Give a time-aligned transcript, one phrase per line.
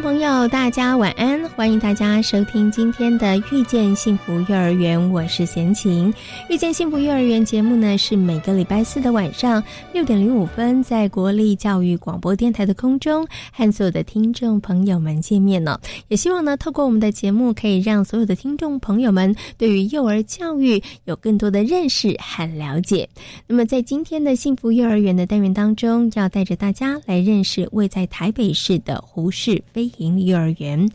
[0.00, 1.39] 朋友，大家晚安！
[1.60, 6.10] 欢迎大家收听今天的《遇见幸福幼儿园》，我是贤琴。
[6.48, 15.78] 《遇见幸福幼儿园》节目呢，是每个礼拜四的晚上六点零五分，在国立教育广播电台的空中和所有的听众朋友们见面了。
[16.08, 23.06] 也希望呢，透过我们的节目，可以让所有的听众朋友们对于幼儿教育有更多的认识和了解。
[23.46, 29.90] 那么，在今天的幸福幼儿园的单元当中，要带着大家来认识位在台北市的胡适飞。
[29.98, 30.88] 盈利幼儿园，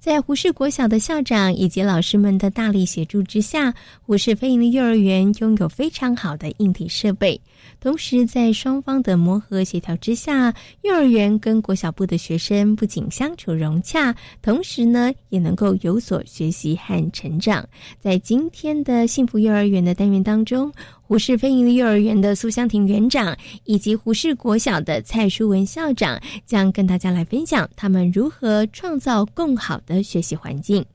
[0.00, 7.38] 在胡适国小的校长以及老师们的大力协助之下，胡适飞营的幼儿园拥有非常好的硬体设备。
[7.80, 17.66] 同时，在双方的磨合协调之下，幼儿园跟国小部的学生不仅相处融洽，同时呢，也能够有所学习和成长。
[17.98, 20.70] 在今天的幸福幼儿园的单元当中。
[21.02, 30.86] 胡适飞营幼儿园的苏香婷园长以及胡适国小的蔡淑文校长将跟大家来分享他们如何创造更好的学习环境。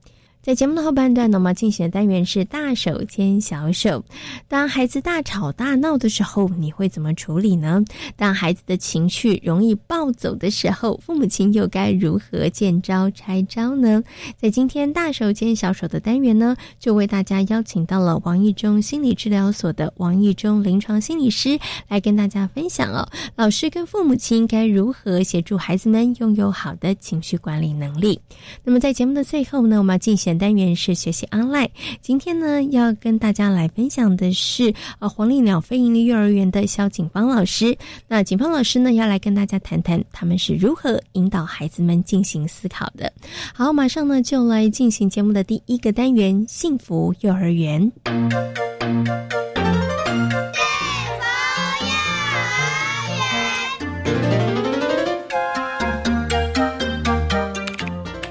[0.45, 4.05] 在节目的后半段呢，我们进行的单元是大手牵小手。
[4.47, 7.83] 当孩子大吵大闹的时候，你会怎么处理呢？
[8.15, 14.03] 当孩子的情绪容易暴走的时候，父母亲又该如何见招拆招呢？
[14.37, 23.09] 在今天大手牵小手的单元呢，就为大家邀请到了王义中心理治疗所的王义中临床心理师来跟大家分享哦。
[23.35, 28.19] 老师跟父母亲该如何协助孩子们拥有好的情绪管理能力？
[28.63, 30.34] 那么在节目的最后呢，我们要进行。
[30.37, 31.69] 单元是学习 online，
[32.01, 37.77] 今天呢要跟大家来分享的是呃黄鹂鸟飞营利幼儿园的肖景芳老师。
[38.07, 43.11] 那景芳老师呢要来跟大家谈谈他们是如何引导孩子们进行思考的。
[43.53, 47.91] 好，马上呢就来进行节目的第一个单元——幸福幼儿园。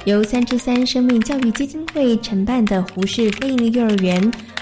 [0.04, 4.20] 由三之三生命教育基金会承办的胡适飞营幼儿园，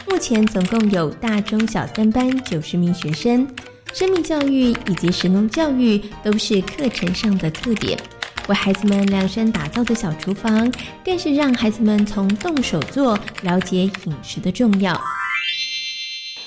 [0.08, 3.44] 目前总共有大中小三班九十名学生。
[3.92, 7.98] 生命教育以及神农教育都是课程上的特点，
[8.47, 10.72] 为孩子们量身打造的小厨房，
[11.04, 14.98] 更是让孩子们从动手做了解饮食的重要。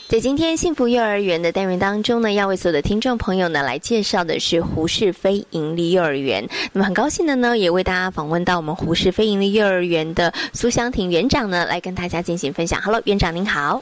[0.07, 6.47] 在今天幸福幼儿园的单元当中呢，要为所有的听众朋友呢来介绍的是胡适非盈利幼儿园。
[6.73, 12.79] 那么很高兴的呢，也为大家访问到我们胡适非盈利幼儿园的苏香婷园长呢，来跟大家进行分享。
[12.83, 13.81] Hello，园长您好，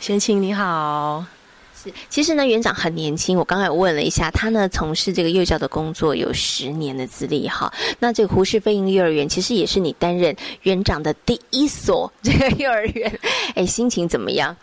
[0.00, 1.22] 贤庆你好。
[1.84, 7.70] 是，其实呢，园长很年轻，我刚才问了一下，他呢从事这个幼教的工作有十年的资历哈。
[7.98, 13.20] 那这个胡适非盈利幼儿园其实也是你担任园长的第一所这个幼儿园，
[13.54, 14.56] 哎，心情怎么样？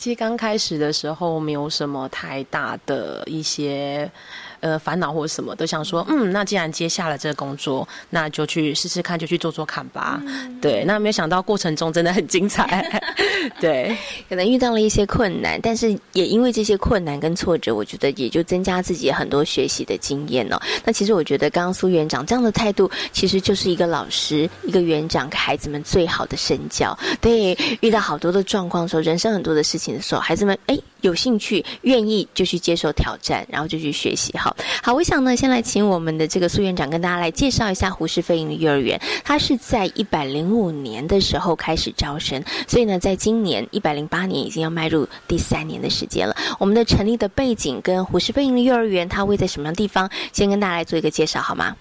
[0.00, 4.10] 其实刚开始的时候没有什么太大的一些。
[4.60, 10.22] 呃，烦恼或者什么都想说，嗯，那既然接下了这个工作，那就去试试看，就去做做看吧。
[10.60, 13.00] 对，那没有想到过程中真的很精彩。
[13.58, 13.96] 对，
[14.28, 20.60] 可能遇到了一些困难，但是也因为这些困难跟挫折，我觉得也就增加自己很多学习的经验哦。
[20.84, 26.96] 那其实我觉得，刚刚苏园长这样的态度，其实就是一个老师、一个园长给孩子们最好的身教。
[27.20, 34.36] 对，遇到好多的状况的时候，人生很多的事情的时候，孩子们哎有兴趣、愿意就去接受挑战，然后就去学习。
[34.36, 34.56] 好。
[34.82, 39.00] 好，我想呢，先来请我们的这个苏院长跟大家来介绍一下胡适飞鹰的幼儿园。
[39.24, 46.34] 它是在一百零五年的时候开始招生，所以呢，在今年一百零八年已经要迈入第三年的时间了。
[46.58, 50.10] 我们的成立的背景跟胡适飞鹰的幼儿园它位在什么样的地方？
[50.32, 51.76] 先跟大家来做一个介绍好吗？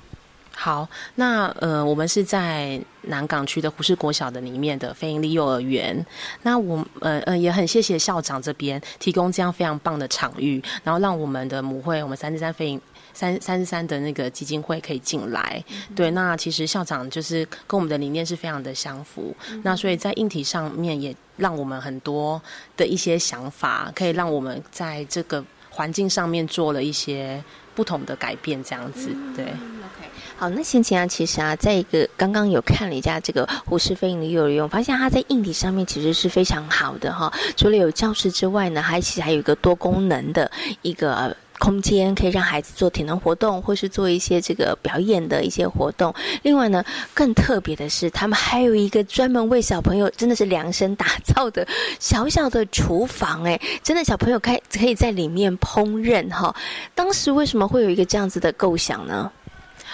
[0.61, 0.85] 好，
[1.15, 6.05] 那呃，我们是在南港区的胡适国小的里面的非营利幼儿园。
[6.43, 12.81] 那我呃呃也很谢谢校长这边提供这样非常棒的场域，然后让我们的母会我们三十三非营
[13.13, 15.63] 三三十三的那个基金会可以进来。
[15.95, 19.33] 对，那其实校长就是跟我们的理念是非常的相符。
[19.63, 22.41] 那所以在硬体上面也让我们很多
[22.75, 25.41] 的一些想法，可以让我们在这个。
[25.71, 27.41] 环境上面做了一些
[27.75, 30.09] 不同的改变，这样子，对，OK。
[30.37, 37.31] 好，那先前啊，其实啊，在一个刚刚有看了一下这个胡适飞鹰的幼儿园，我发现它在硬体上面其实是非常好的哈。
[37.57, 40.49] 除了有教室之外呢，还其实还有一个多功能的
[40.81, 46.11] 一个空间，可以让孩子做体能活动，或是做一些这个表演的一些活动。
[46.41, 46.83] 另外呢，
[47.13, 51.67] 更特别的是，他们还有一个专门为小朋友真的是量身打造的
[51.99, 56.55] 小小的厨房，哎，真的小朋友开可以在里面烹饪哈。
[56.95, 59.31] 当时为什么会有一个这样子的构想呢？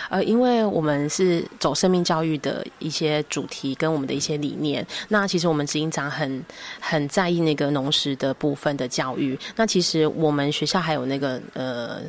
[0.10, 6.44] 呃，因为我们是走生命教育的一些主题跟我们的一些理念，那其实我们执行长很
[6.80, 9.38] 很在意那个农食的部分的教育。
[9.56, 12.02] 那其实我们学校还有那个呃。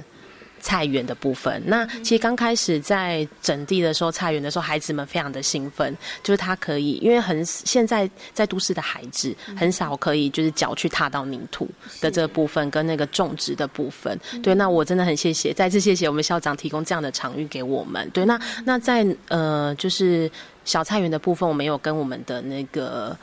[0.61, 11.69] 菜园的部分，那其实刚开始在整地的时候，菜园的时候，孩子们非常的兴奋，就是他可以，因为很现在在都市的孩子很少可以就是脚去踏到泥土
[12.01, 14.19] 的这部分，跟那个种植的部分。
[14.43, 18.09] 对，那我真的很谢谢，再次谢谢我们校长提供这样的场域给我们。
[18.11, 20.31] 对，那那在呃就是
[20.65, 23.17] 小菜园的部分，我们有跟我们的那个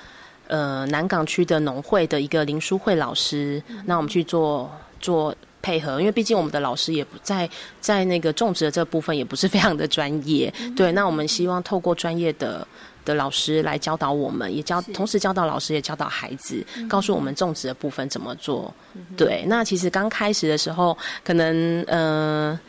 [0.48, 4.72] 呃南港区的农会的一个林书慧老师，那我们去做
[5.02, 5.36] 做。
[5.64, 7.50] 配合，因为毕竟我们的老师也不在
[7.80, 10.92] 在那个种植的这部分也不是非常的专业，对。
[10.92, 12.68] 那我们希望透过专业的
[13.06, 18.74] 的老师来教导我们，也教同时教导老师也教导孩子，告诉我们种植的部分怎么做。
[19.16, 19.46] 对。
[19.48, 22.60] 那其实刚开始的时候，可能呃，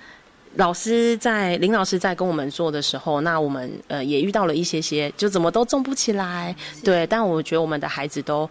[0.54, 6.54] 老师在林老师在跟我们做的时候，那我们呃也遇到了一些些，就怎么都种不起来。
[6.84, 7.04] 对。
[7.08, 8.48] 但我觉得我们的孩子都。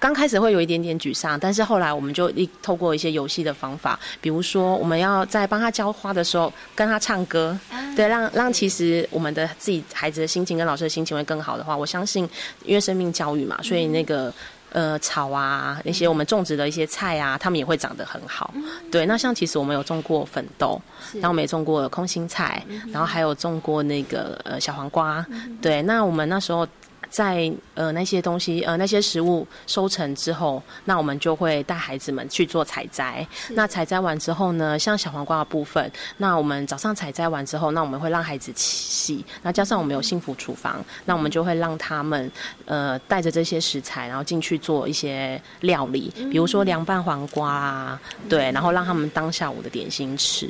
[0.00, 7.56] 刚开始会有一点点沮丧，但是后来我们就一透过一些游戏的方法，比如说我们要在帮他浇花的时候跟他唱歌，
[7.94, 12.26] 对，让让其实我们的自己孩子的心情跟老师的心情会更好的话，我相信，
[12.64, 14.32] 因为生命教育嘛，所以那个
[14.72, 18.54] 呃草啊那些我们种植的一些菜啊，他们也会长得很好。
[18.90, 20.80] 对，那像其实我们有种过粉豆，
[21.12, 25.24] 然后我们也种过空心菜，然后还有种过那个呃小黄瓜。
[25.60, 26.66] 对，那我们那时候。
[27.10, 33.26] 在呃那些东西呃那些食物收成之后，那我们就会带孩子们去做采摘。
[33.50, 39.24] 那采摘完之后呢，像小黄瓜的部分，那我们早上采摘完之后，那我们会让孩子洗。
[39.42, 42.30] 那加上我们有幸福厨房，那我们就会让他们
[42.64, 50.48] 呃带着这些食材，然后进去做一些料理，比如说凉拌黄瓜啊，对，然后让他们当下午的点心吃，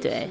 [0.00, 0.30] 对。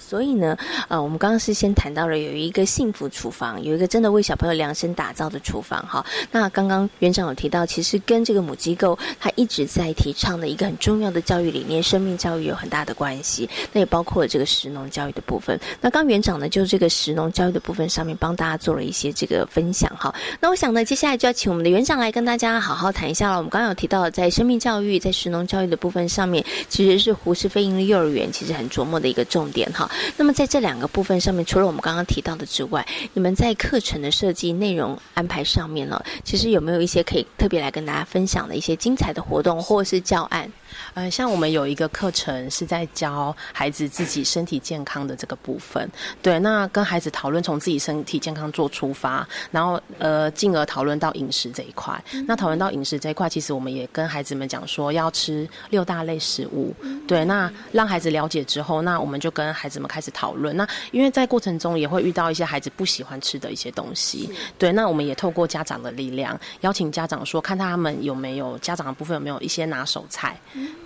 [0.00, 0.56] 所以呢，
[0.88, 6.04] 呃，我们刚刚是先谈到了有一个幸福厨房，有一个真的为小朋友量身打造的厨房哈。
[6.32, 13.48] 那刚刚园长有提到，其实跟这个母机构他一直在提倡的一个很重要的教育理念——生命教育有很大的关系。
[13.72, 15.58] 那也包括了这个食农教育的部分。
[15.80, 20.14] 那刚园长呢，就这个食农教育的部分上面帮大家做了一些这个分享哈。
[20.40, 23.36] 那我想呢，接下来就要请我们的园长来跟大家好好谈一下了。
[23.36, 29.89] 我们刚刚有提到，在生命教育、在食农教育的部分上面，其实是胡适飞营的幼儿园其实很琢磨的一个重点哈。
[30.16, 40.50] 那么在这两个部分上面，除了我们刚刚提到的之外，你们在课程的设计、内容安排上面呢，其实有没有一些可以特别来跟大家分享的一些精彩的活动或是教案？
[40.94, 45.88] 呃，像我们有一个课程是在教孩子自己身体健康的这个部分，
[46.22, 52.02] 对，那跟孩子讨论从自己身体健康做出发，然后呃，进而讨论到饮食这一块。
[52.26, 56.72] 那讨论到饮食这一块，其实我们也跟孩子们讲说要吃六大类食物，
[57.06, 60.56] 对，那让孩子了解之后，那我们就跟孩子们开始讨论。
[60.56, 70.38] 那因为在过程中也会遇到一些孩子不喜欢吃的一些东西，对，那我们也透过家长的力量，邀请家长说，看他们有没有家长的部分有没有一些拿手菜。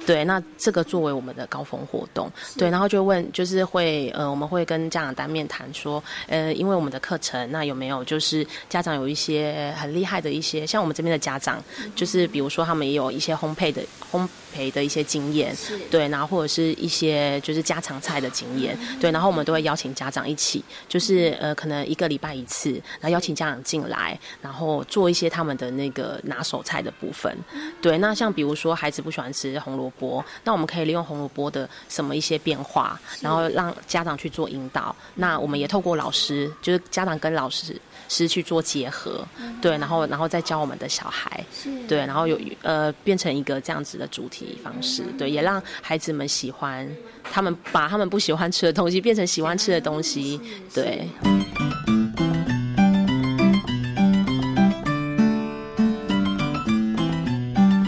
[0.07, 11.63] 对，那这个作为我们的高峰活动，对，然后就问，就是会，呃，我们会跟家长当面谈说，呃，因为我们的课程，那有没有就是家长有一些很厉害的一些，像我们这边的家长，
[11.97, 15.57] 就是比如说他们也有一些烘焙的烘焙的一些经验，
[15.91, 27.37] 对，然后或者是一些就是家常菜的经验，对，然后我们都会邀请家长一起，就是呃，可能一个礼拜一次，然后邀请家长进来，然后做一些他们的那个拿手菜的部分，
[27.81, 34.95] 对，那像比如说孩子不喜欢吃红萝卜，那我们可以利用红萝卜的什么一些变化，然后让家长去做引导。
[35.15, 39.27] 那我们也透过老师，就是家长跟老师师去做结合，
[39.61, 41.45] 对，然后然后再教我们的小孩，
[41.89, 46.89] 对，然后有呃变成一个这样子的主题方式，对，也让孩子们喜欢，
[47.31, 50.41] 他们把他们不喜欢吃的东西变成喜欢吃的东西，
[50.73, 51.09] 对。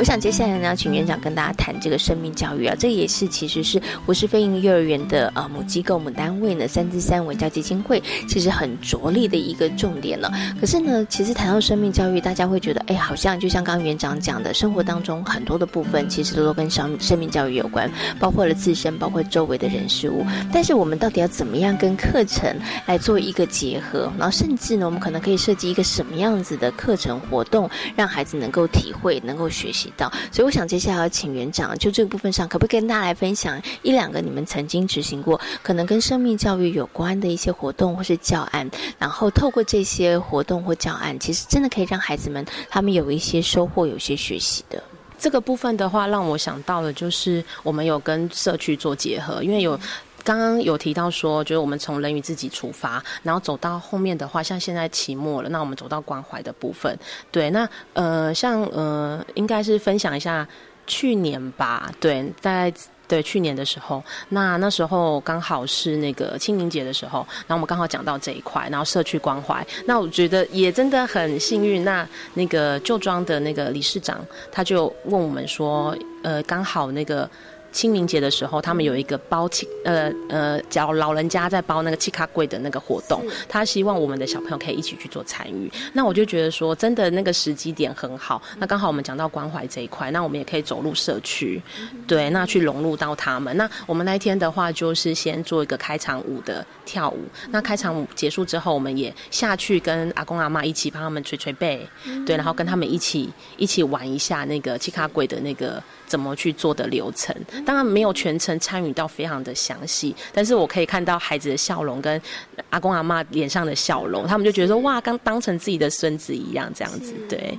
[0.07, 10.33] 想接下来呢，请园长跟大家谈这个生命教育啊，这也是其实是我是飞鹰幼儿园的呃母机构母单位呢三之三文教基金会其实很着力的一个重点了。
[10.61, 20.25] 可是呢，其实谈到生命教育，大家会觉得，哎，好像就像刚园长讲的，生活当中很多的部分其实都跟生生命教育有关，包括了自身，包括周围的人事物。
[20.53, 24.09] 但是我们到底要怎么样跟课程来做一个结合？
[24.17, 30.11] 然后甚至呢，我们可能可以设计一个什么样子的课程活动，让孩子能够体会，能够学习到。
[30.31, 38.71] 所以我想接下来要请园长，就这个部分上，可不可以跟大家来分享一两个你们曾经执行过，可能跟生命教育有关的一些活动或是教案？
[38.99, 44.83] 然后透过这些活动或教案，其实真的可以让孩子们他们有一些收获，有一些学习的。
[45.19, 49.79] 这个部分的话，让我想到的就是我们有跟社区做结合，因为有。
[50.27, 56.99] 刚刚有提到说，就是我们从人与自己出发，然后走到后面的话，像现在期末了，那我们走到关怀的部分。
[57.31, 60.45] 对，那呃，像呃，应该是分享一下
[60.85, 62.75] 去年吧，对，在
[63.07, 71.85] 对去年的时候，那那时候刚好是那个清明节的时候，然后我们刚好讲到这一块，然后社区关怀，那我觉得也真的很幸运。
[71.85, 72.05] 那
[72.35, 74.19] 那个旧庄的那个理事长，
[74.51, 77.31] 他就问我们说，呃，刚好那个。
[77.77, 85.71] 清明节的时候，他们有一个包七呃呃，叫老人家在包那个七卡柜的那个活动，他希望我们的小朋友可以一起去做参与。
[85.93, 88.41] 那我就觉得说，真的那个时机点很好。
[88.57, 91.61] 那刚好我们讲到关怀这一块，那我们也可以走入社区，
[92.07, 93.55] 对，那去融入到他们。
[93.59, 97.21] 那我们那一天的话，就是先做一个开场舞的跳舞。
[97.51, 101.87] 那开场舞结束之后，我们也下去跟阿公阿妈一起帮他们捶捶背，
[102.25, 103.29] 对，然后跟他们一起
[103.59, 105.83] 一起玩一下那个七卡柜的那个。
[106.07, 107.35] 怎么去做的流程？
[107.67, 112.23] 当然没有全程参与到非常的详细，但是我可以看到孩子的笑容跟
[112.71, 117.59] 阿公阿妈脸上的笑容，他们就觉得说哇，刚当成自己的孙子一样这样子，对。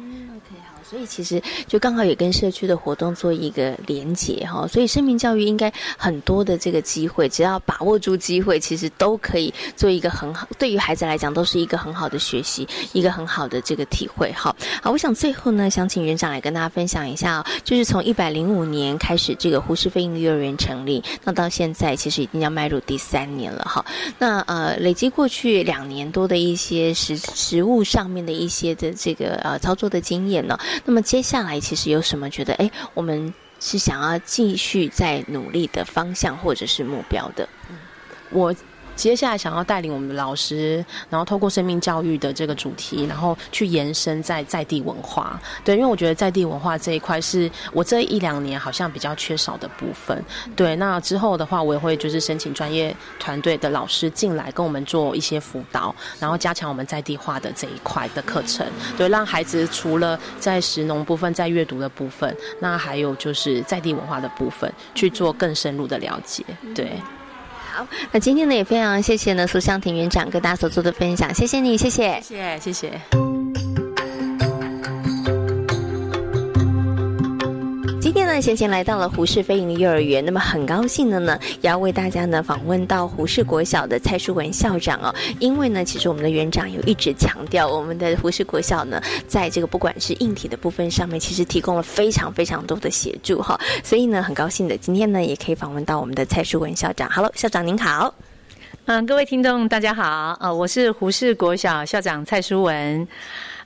[0.90, 14.32] 所以其实就刚好也跟社区的活动做一个连结哈，所以生命教育应该很多的这个机会，只要把握住机会，其实都可以做一个很好，对于孩子来讲都是一个很好的学习，一个很好的这个体会。
[14.32, 23.86] 哈，好，我想最后呢，想请园长来跟大家分享一下，就是从一百零五年开始这个胡适飞鹰幼儿园成立，那到现在其实已经要迈入第三年了哈。
[24.18, 30.58] 那呃，累积过去两年多的一些实实物上面的一些的这个呃操作的经验呢。
[30.86, 37.48] 那么接下来其实有什么觉得哎，我们是想要继续在努力的方向或者是目标的？
[38.30, 38.56] 我。
[38.98, 45.40] 接下来想要带领我们的老师，然后透过生命教育的这个主题，然后去延伸在在地文化。
[45.64, 50.22] 对，因为我觉得在地文化这一块是我这一两年好像比较缺少的部分。
[50.56, 58.66] 对，那之后的话，我也会就是申请专业团队的老师进来跟我们做一些辅导，然后加强我们在地化的这一块的课程。
[58.98, 66.44] 对，让孩子除了在识农部分、在阅读的部分，那还有就是在地文化的部分去做更深入的了解。
[66.74, 66.92] 对。
[67.78, 73.27] 好，那今天呢也非常谢谢呢苏湘婷园长跟大家所做的分享，谢谢你，谢谢，谢谢，谢谢。
[78.38, 85.14] 呢，先前来到了胡适飞鹰幼儿园，那么很高兴的呢，也要为大家呢访问到胡适国小的蔡淑文校长哦。
[85.40, 93.60] 因为呢，其实我们的园长有一直强调，我们的胡适国小呢，在这个不管是硬体的部分上面，其实提供了非常非常多的协助哈。
[93.84, 97.10] 所以呢，很高兴的今天呢，也可以访问到我们的蔡淑文校长。
[97.10, 98.14] Hello，校长您好。
[98.86, 103.06] 嗯，各位听众大家好，呃，我是胡适国小校长蔡淑文。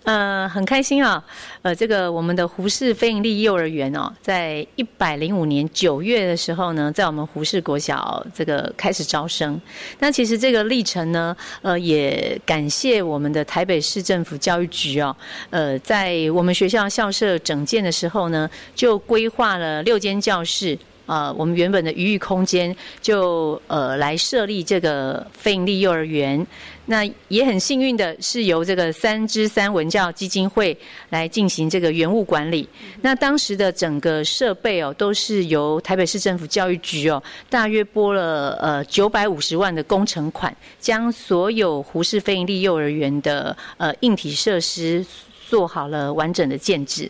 [0.12, 1.24] 呃，很开心啊！
[1.62, 9.62] 呃，这个我们的胡适非营利幼儿园哦，在一百零五年九月的时候呢，在我们胡适国小这个开始招生。
[10.00, 15.16] 那其实这个历程呢，呃，也感谢我们的台北市政府教育局哦，
[15.52, 20.76] 呃，在我们学校校舍整建的时候呢，就规划了六间教室。
[21.08, 26.46] 呃，我们原本的余裕空间就呃来设立这个非营利幼儿园。
[26.92, 30.78] 那也很幸运的是，由这个三之三文教基金会
[31.10, 32.68] 来进行这个原物管理。
[33.02, 45.06] 那当时的整个设备哦，都是由台北市政府教育局哦，大约拨了呃九百五十万的工程款，将所有胡适非营利幼儿园的呃硬体设施
[45.48, 47.10] 做好了完整的建制。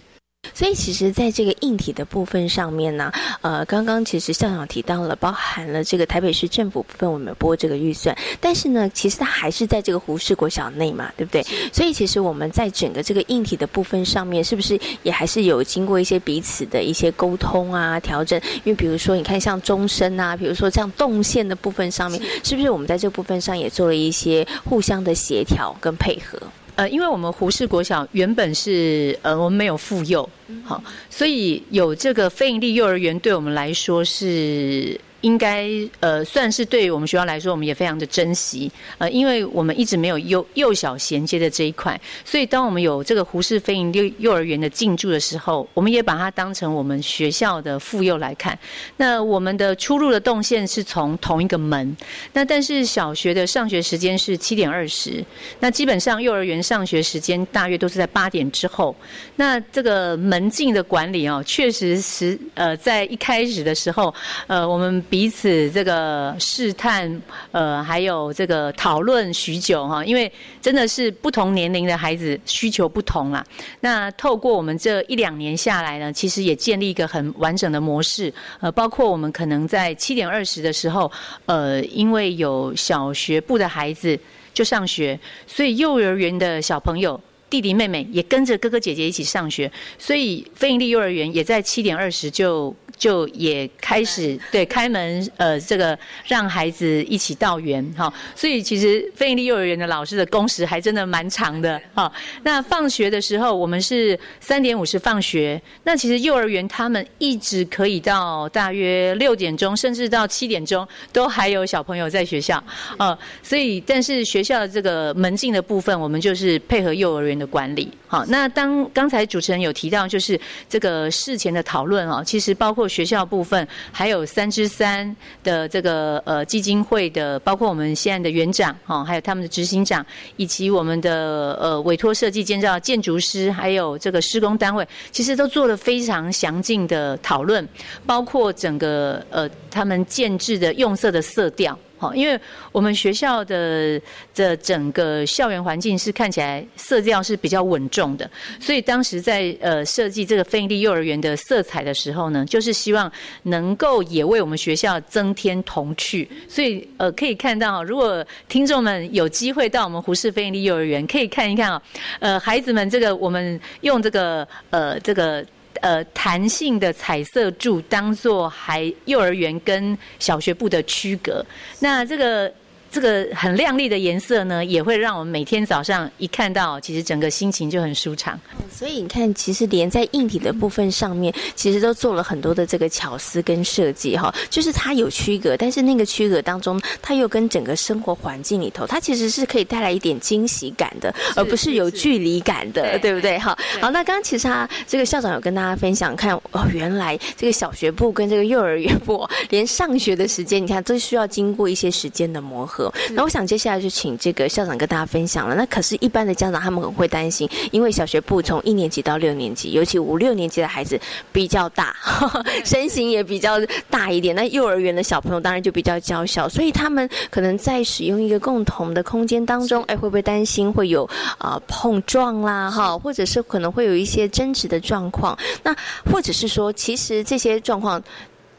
[0.53, 11.41] 所以，其实，在这个硬体的部分上面呢，呃，刚刚其实校长提到了，包含了这个台北市政府部分，我们拨这个预算，但是呢，其实它还是在这个胡适国小内嘛，对不对？
[11.71, 18.39] 所以，其实我们在整个这个硬体的部分上面，是不是也还是有经过一些彼此的一些沟通啊、调整？
[18.63, 26.39] 因为比如说，你看像钟声啊，比如说像动线的部分上面，是不是我们在这部分上也做了一些互相的协调跟配合？
[26.75, 30.27] 呃，因为我们胡氏国小原本是呃我们没有妇幼，
[30.63, 34.99] 好，所以有这个非营利幼儿园对我们来说是。
[35.21, 48.57] 应该呃算是对于我们学校来说，我们也非常的珍惜，呃，因为我们一直没有幼幼小衔接的这一块，所以当我们有这个胡适飞营幼幼儿园的进驻的时候，我们也把它当成我们学校的妇幼来看。
[48.97, 51.95] 那我们的出入的动线是从同一个门，
[52.33, 55.23] 那但是小学的上学时间是七点二十，
[55.59, 58.95] 那基本上幼儿园上学时间大约都是在八点之后。
[59.35, 64.11] 那这个门禁的管理哦，确实是呃在一开始的时候，
[64.47, 65.03] 呃我们。
[65.11, 73.45] 彼此这个试探，呃，还有这个讨论许久哈，因为真的是不同年龄的孩子需求不同啦。
[73.81, 81.11] 那透过我们这一两年下来呢，其实也建立一个很完整的模式，呃，包括我们可能在七点二十的时候，
[81.45, 84.17] 呃，因为有小学部的孩子
[84.53, 87.19] 就上学，所以幼儿园的小朋友
[87.51, 92.75] 弟弟妹妹也跟着哥哥姐姐一起上学，所以非营利幼儿园也在七点二十就。
[92.97, 102.11] 就也开始对开门，呃，这个让孩子一起到园哈，所以其实非营利幼儿园的老师的工时还真的蛮长的哈。
[102.43, 112.63] 那放学的时候，我们是三点五十放学，那其实幼儿园他们一直可以到大约六点钟，甚至到七点钟都还有小朋友在学校
[112.97, 113.17] 啊。
[113.41, 117.91] 所以，但是学校的这个门禁的部分，我们就是配合幼儿园的管理。
[118.07, 130.05] 好，那当刚才主持人有提到，就是这个事前的讨论哦，其实包括学校部分，还有三之三的这个呃基金会的，包括我们现在的园长哈，还有他们的执行长，
[130.35, 137.67] 以及我们的呃委托设计建造建筑师，还有这个施工单位，其实都做了非常详尽的讨论，
[138.05, 141.77] 包括整个呃他们建制的用色的色调。
[142.01, 142.39] 好，因为
[142.71, 144.01] 我们学校的
[144.33, 148.27] 这整个校园环境是看起来色调是比较稳重的，
[148.59, 153.11] 所以当时在呃设计这个非营利幼儿园的色彩的时候呢，就是希望
[153.43, 156.27] 能够也为我们学校增添童趣。
[156.49, 161.79] 所以呃可以看到，如果听众们有机会到我们胡适非营利幼儿园，可以看一看啊，
[162.19, 165.45] 呃孩子们这个我们用这个呃这个。
[165.81, 171.45] 呃，弹性的彩色柱当做还幼儿园跟小学部的区隔，
[171.79, 172.51] 那这个。
[172.91, 178.37] 这个很亮丽的颜色呢，也会让我们每天早上一看到，其实整个心情就很舒畅。
[178.69, 184.33] 所以你看，其实连在硬体的部分上面，其实都做了很多的这个巧思跟设计哈。
[184.49, 193.39] 就是它有区隔，但是那个区隔当中，它又跟整个生活环境里头，它其实是可以带来一点惊喜感的，而不是有距离感的，对不对？
[193.39, 202.80] 哈，好，那刚刚其实啊，这个校长有跟大家分享，看哦，原来这个小学部跟这个幼儿园部，连上学的时间，你看都需要经过一些时间的磨合。
[203.11, 205.55] 那我想接下来就请这个校长跟大家分享了。
[205.55, 210.99] 那可是，一般的家长他们很会担心，因为小学部从一年级到六年级，尤其五六年级的孩子
[211.31, 211.95] 比较大，
[212.63, 214.35] 身形也比较大一点。
[214.35, 222.69] 那幼儿园的小朋友当然就比较娇小，所以他们可能在使用一个共同的空间当中，哎，会不会担心会有啊碰撞啦？
[222.71, 225.37] 哈，或者是可能会有一些争执的状况？
[225.63, 225.75] 那
[226.11, 228.01] 或者是说，其实这些状况。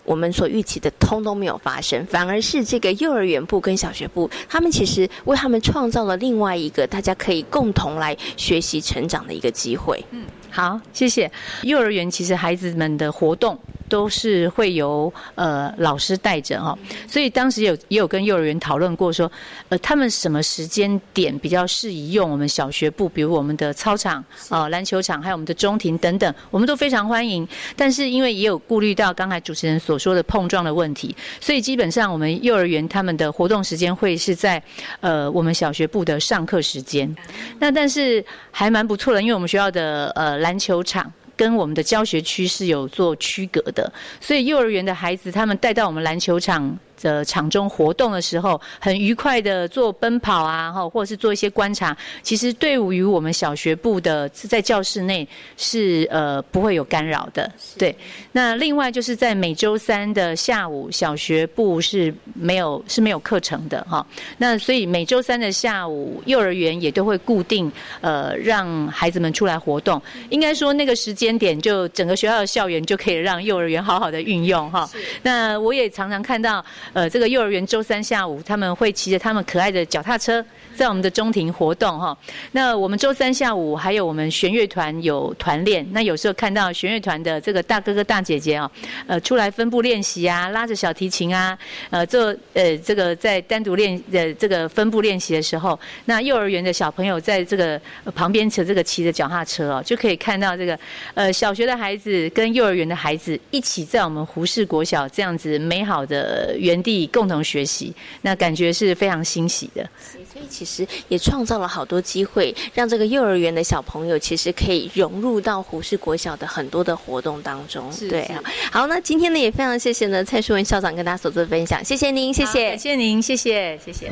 [0.05, 10.05] 我们所预期的通通没有发生，反而是这个幼儿园部跟小学部，他们其实为他们创造了另外一个大家可以共同来学习成长的一个机会。
[10.11, 11.29] 嗯，好，谢谢。
[11.62, 13.59] 幼儿园其实孩子们的活动。
[13.88, 16.75] 都是会由呃老师带着哈，
[17.07, 19.31] 所以当时有也有跟幼儿园讨论过说，
[19.69, 27.47] 呃他们什么时间点比较适宜用我们小学部，比如我们的操场啊篮球场，还有我们的中庭等等，我们都非常欢迎。
[27.77, 34.62] 但是因为也有顾虑到刚才主持人所说的碰撞的问题，所以基本上我们幼儿园他们的活动时间会是在
[35.01, 37.15] 呃我们小学部的上课时间。
[37.59, 41.11] 那但是还蛮不错的，因为我们学校的呃篮球场。
[41.35, 46.78] 跟我们的教学区是有做区隔的，所以幼儿园的孩子他们带到我们篮球场。
[47.03, 51.95] 的场中活动的时候，很愉快的做奔跑啊，哈，或者是做一些观察。
[52.23, 57.51] 其实对于我们小学部的在教室内是呃不会有干扰的。
[57.77, 57.95] 对，
[58.31, 64.07] 那另外就是在每周三的下午，小学部是没有是没有课程的哈。
[64.38, 70.01] 那所以每周三的下午，幼儿园也都会固定呃让孩子们出来活动。
[70.31, 74.88] 应该说那个时间点，就整个学校的校园就可以让幼儿园好好的运用哈。
[75.23, 76.65] 那我也常常看到。
[76.92, 80.44] 呃，这个幼儿园周三下午他们会骑着他们可爱的脚踏车
[80.76, 82.16] 在我们的中庭活动哈。
[82.52, 88.70] 那我们周三下午还有我们弦乐团有团练，那有时候看到弦乐团的这个大哥哥大姐姐啊，
[89.07, 91.59] 呃，出来分部练习啊，拉着小提琴啊，
[91.90, 97.81] 呃，做呃这个在单独练的这个分部练习的时候，那幼儿园的小朋友在这个
[98.14, 100.78] 旁边骑这个骑着脚踏车哦，就可以看到这个
[101.14, 109.88] 呃小学的孩子跟幼儿园的孩子一起在我们胡氏国小这样子美好的园地共同学习，那感觉是非常欣喜的。
[110.33, 117.90] 所以其实也创造了好多机会，让这个幼儿园的小朋友其实可以融入到胡氏国小的很多的活动当中。
[118.09, 124.11] 对啊，好，那今天呢也非常谢谢呢蔡淑文校长跟大家所做的分享，谢谢您，谢谢，感谢您，谢谢，谢谢。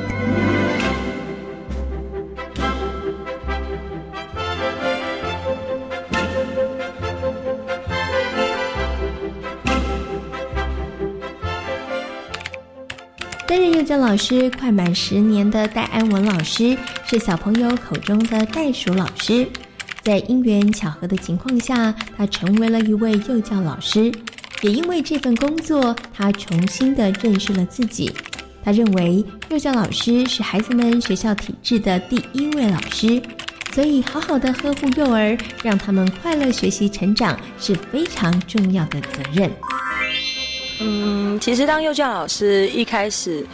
[13.51, 19.45] 担任幼教老师快满十年的戴安文老师，是小朋友口中的袋鼠老师。
[20.01, 24.09] 在因缘巧合的情况下，他成为了一位幼教老师。
[24.61, 28.09] 也因为这份工作，他重新的认识了自己。
[28.63, 33.21] 他认为幼教老师是孩子们学校体制的第一位老师，
[33.73, 39.51] 所以好好的呵护幼儿，让他们快乐学习成长，是非常重要的责任。
[40.81, 43.45] 嗯，其实当幼教老师一开始。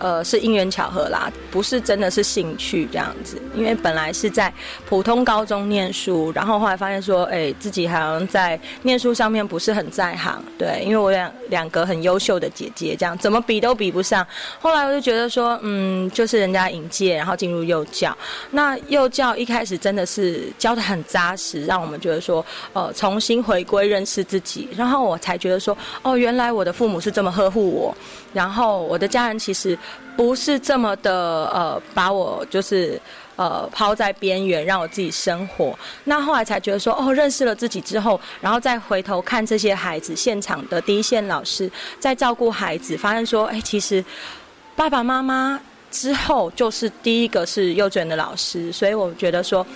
[0.00, 3.40] 呃，是因缘巧合啦，不是真的是兴趣这样子。
[3.54, 4.52] 因为本来是在
[4.88, 10.42] 普通高中念书，然后后来发现说，哎，自己好像在念书上面不是很在行。
[10.58, 14.26] 对，因为我两两个很优秀的姐姐，这样怎么比都比不上。
[14.60, 18.16] 后来我就觉得说，嗯，就是人家引介，然后进入幼教。
[18.50, 24.68] 那幼教一开始真的是教的很扎实，让我们觉得说，呃，重新回归认识自己。
[24.76, 27.96] 然后我才觉得说，哦，原来我的父母是这么呵护我，
[28.32, 29.78] 然后我的家人其实。
[30.16, 33.00] 不是这么的呃，把我就是
[33.36, 35.76] 呃抛在边缘，让我自己生活。
[36.04, 44.04] 那后来才觉得说，哦，认识了自己之后，然后再回头看这些孩子，现场的第一线老师在照顾孩子，发现说，哎，其实
[44.76, 49.66] 爸爸妈妈之后就是第一个是幼稚园的老师，所以我觉得说，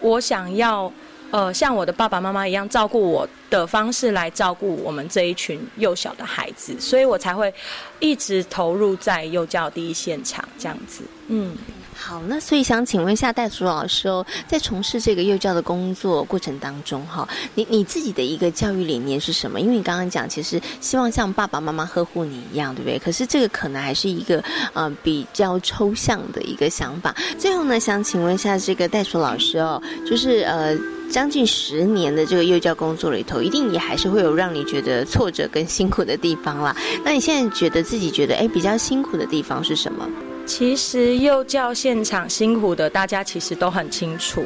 [0.00, 0.92] 我想要。
[1.32, 7.52] 呃，像我的爸爸妈妈一样照顾我的方式来照顾我们这一群幼小的孩子，所以我才会
[7.98, 11.02] 一直投入在幼教第一现场这样子。
[11.28, 11.56] 嗯，
[11.98, 19.60] 好，那所以想请问一下戴叔老师哦，在从事这个幼教的工作过程当中，哈，你你自己的一个教育理念是什么？
[19.60, 22.98] 因为你刚刚讲，其实希望像爸爸妈妈呵护你一样，对不对？
[22.98, 24.42] 可是这个可能还是一个
[24.74, 27.14] 呃比较抽象的一个想法。
[27.38, 30.76] 最后呢，想请问一下这个戴叔老师哦，就是呃。
[31.08, 36.74] 将近十年的这个幼教工作里头，一定也还是会有让你觉得挫折跟辛苦的地方啦。
[37.04, 40.04] 那你现在觉得自己觉得哎比较辛苦的地方是什么？
[40.46, 44.44] 其实幼教现场辛苦的，大家其实都很清楚。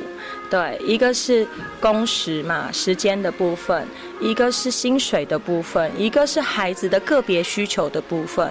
[0.51, 1.47] 对，一个是
[1.79, 3.85] 工时嘛，时间的部分；
[4.19, 8.51] 一个是薪水的部分；一个是孩子的个别需求的部分。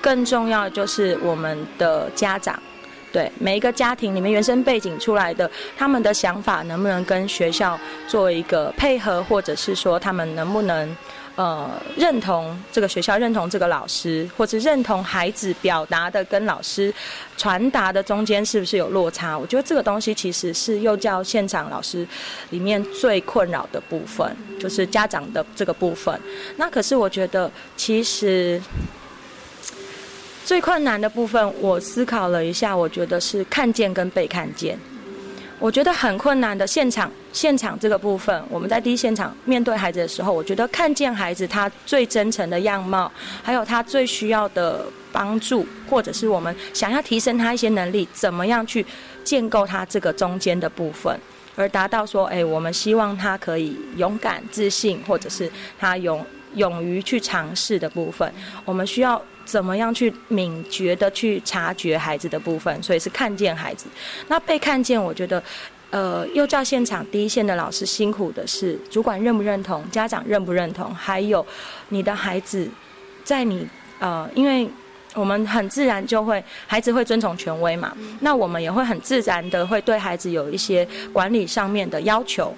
[0.00, 2.60] 更重要就是我们的家长。
[3.10, 10.94] 对每一个家庭里面原生背景出来的，他们的想法能不能跟学校做一个配合，或者是说他们能不能
[11.38, 16.92] 呃认同这个学校、认同这个老师，或者认同孩子表达的跟老师
[17.36, 19.38] 传达的中间是不是有落差？
[19.38, 22.04] 我觉得这个东西其实是幼教现场老师
[22.50, 26.20] 里面最困扰的部分，就是家长的这个部分。
[26.56, 28.60] 那可是我觉得其实。
[30.44, 34.78] 最困难的部分，我思考了一下，我觉得是看见跟被看见。
[35.60, 43.10] 我觉得很困难的现场，现场这个部分，我们在第一现场面对孩子的时候，我觉得看见孩子他最真诚的样貌，
[43.42, 48.86] 还有他最需要的帮助，或者是我们想要提升他一些能力，怎么样去
[49.24, 51.18] 建构他这个中间的部分，
[51.56, 58.32] 而达到说，哎，我们希望他可以勇敢、自信，或者是他勇勇于去尝试的部分，
[58.64, 59.20] 我们需要。
[59.48, 63.86] 怎么样去敏觉的去察觉孩子的部分，所以是看见孩子。
[64.26, 65.42] 那被看见，我觉得，
[65.88, 71.44] 呃，幼教现场第一线的老师辛苦的是，主管认不认同，家长认不认同，还有
[71.88, 72.68] 你的孩子，
[73.24, 73.66] 在你
[74.00, 74.68] 呃，因为
[75.14, 82.54] 我们很自然就会，孩子会遵从权威嘛，那我们也会很自然的会对孩子有一些管理上面的要求。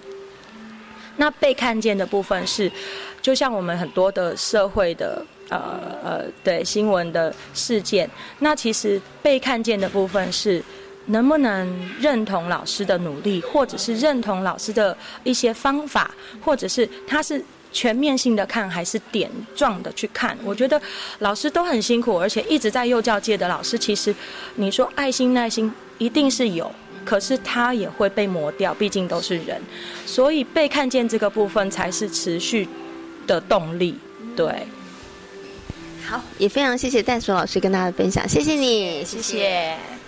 [1.19, 2.69] 那被看见的部分是，
[3.23, 5.25] 就像我们很多的社会的。
[5.51, 5.59] 呃
[6.03, 8.09] 呃，对新闻的事件，
[8.39, 10.63] 那其实被看见的部分是
[11.07, 16.11] 能不能认同老师的努力，或者是认同老师的一些方法，
[16.41, 20.37] 或者是他是全面性的看还是点状的去看？
[20.45, 20.81] 我觉得
[21.19, 24.15] 老师都很辛苦，而且一直在幼教界的老师，其实
[24.55, 26.71] 你说爱心耐心一定是有，
[27.05, 29.61] 可是他也会被磨掉，毕竟都是人，
[30.07, 32.69] 所以被看见这个部分才是持续
[33.27, 33.97] 的动力。
[34.37, 34.67] 对，
[36.11, 40.00] 好，也非常谢谢袋鼠老师跟大家的分享，谢谢你，谢谢。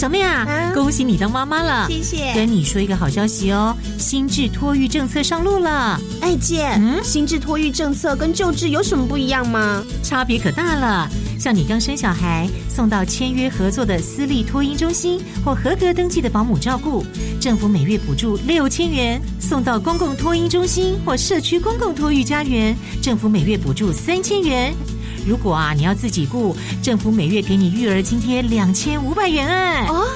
[0.00, 2.32] 小妹啊，恭喜你当妈妈了，谢谢。
[2.34, 6.00] 跟你说一个好消息哦，新制托育政策上路了。
[6.22, 9.84] 哎姐，嗯，新制托育政策跟旧制有什么不一样吗？
[10.02, 11.06] 差别可大了。
[11.38, 17.04] 像你刚生小孩，送到签约合作的私立托婴中心或合格登记的保姆照顾，
[17.38, 24.72] 政府每月补助六千元；送到公共托婴中心或社区公共托育家园，政府每月补助三千元。
[25.26, 29.86] 如果啊，你要自己雇，政府每月给你育儿津贴两千五百元哎。
[29.86, 30.06] 哦，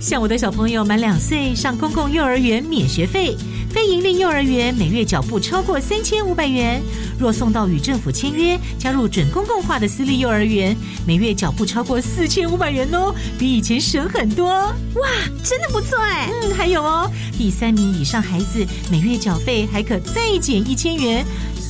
[0.00, 3.36] 像我的小朋友满两岁上公共幼儿园免学费，
[3.70, 6.82] 非营利幼儿园每月缴不超过三千五百元。
[7.16, 14.48] 若送到与政府签约加入准公共化的私立幼儿园，每月缴不超过四千五百元哦，比以前省很多。
[14.48, 15.08] 哇，
[15.44, 16.28] 真的不错哎。
[16.42, 21.24] 嗯，还有哦，第三名以上孩子每月缴费还可再减一千元。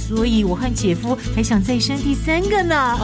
[0.09, 2.97] 所以，我和姐夫还想再生第三个呢。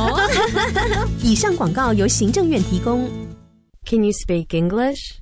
[1.23, 3.09] 以上广告由行政院提供。
[3.87, 5.20] Can you speak English?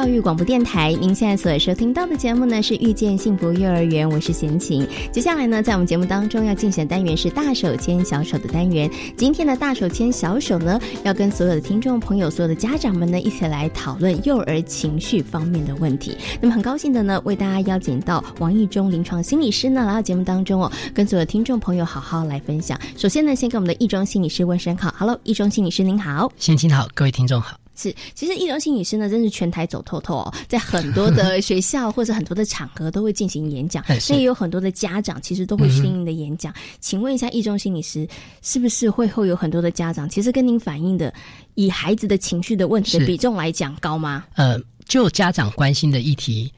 [0.00, 4.88] 教育广播电台，您现在所收听到的节目呢是遇见幸福幼儿园，我是贤琴。
[5.12, 8.90] 接下来呢，在我们节目当中要进行的单元是大手牵小手的单元。
[9.14, 16.16] 今天的大手牵小手呢，要跟所有的听众朋友、所有的家长们呢，一起来讨论幼儿情绪方面的问题。
[16.40, 22.80] 那么很高兴的呢，为大家邀请到王义中临床心理师呢来到节目当中哦，跟所有的听众朋友好好来分享。
[22.96, 27.54] 首先呢，先跟我们的义中心理师问声好，Hello，义中心理师您好，贤琴好，各位听众好。
[27.76, 36.54] 是，其实易容心理师呢，真是全台走透透哦，在很多的 学校或者很多的场合都会进行演讲，那也有很多的家长其实都会听您的演讲。
[36.80, 38.06] 请问一下，易中心理师
[38.42, 41.12] 是不是会后有很多的家长，其实跟您反映的
[41.54, 44.26] 以孩子的情绪的问题的比重来讲高吗？
[44.34, 46.52] 呃，就家长关心的议题，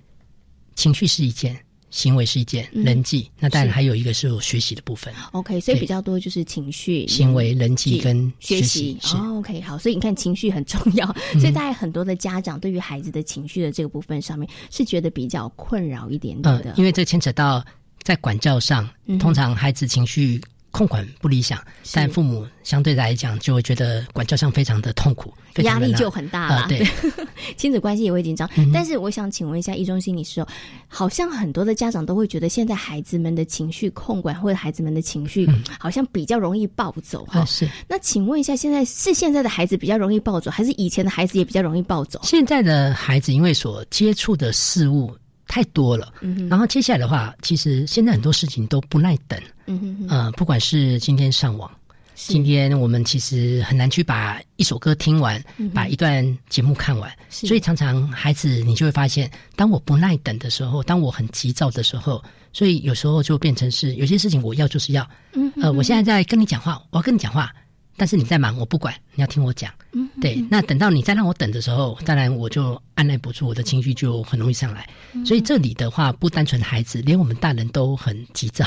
[0.75, 1.57] 情绪是一件。
[1.93, 5.15] 行为是一件人际，那当然还有一个是我学习的部分。
[5.31, 8.99] OK，所以比较多就是情绪、行为、人际跟学习。
[9.15, 11.07] 哦，OK，好，所以你看情绪很重要，
[11.39, 17.65] 所以大概很多的家长对于孩子的情绪的这个部分上面是觉得比较困扰一点点的，因为这牵扯到
[18.03, 18.89] 在管教上，
[19.21, 20.41] 通常孩子情绪。
[20.73, 25.33] 控管不理想，但父母相对来讲就会觉得管教上非常的痛苦，
[25.63, 26.67] 压力就很大了。
[26.67, 26.85] 对，
[27.57, 28.49] 亲子关系也会紧张。
[28.73, 30.49] 但是我想请问一下，一中心理师哦，
[30.89, 37.45] 好像很多的家长都会觉得，现在孩子们的情绪控管或者孩子们的情绪，好像比较容易暴走哈。
[37.45, 37.69] 是。
[37.87, 42.19] 那请问一下，现在是现在的孩子比较容易暴走，还是以前的孩子也比较容易暴走？
[42.25, 45.15] 现在的孩子因为所接触的事物。
[45.53, 46.11] 太多了，
[46.49, 51.71] 然后接下来的话，其实现在很多事情都不耐等，嗯哼，呃，不管是今天上网，
[52.15, 55.39] 今天我们其实很难去把一首歌听完，
[55.75, 67.53] 把一段节目看完，所以常常孩子你就会发现，当我不耐等的时候，当我很急躁的时候，所以有时候就变成是有些事情我要就是要，嗯呃，我现在在跟你讲话，我要跟你讲话。
[67.97, 69.71] 但是你在忙，我不管，你要听我讲。
[69.93, 70.43] 嗯，对。
[70.51, 74.89] 那等到你再让我等的时候，当然我就按耐不住，我的情绪就很容易上来。
[75.27, 78.67] 所以这里的话，不单纯孩子，连我们大人都很急躁。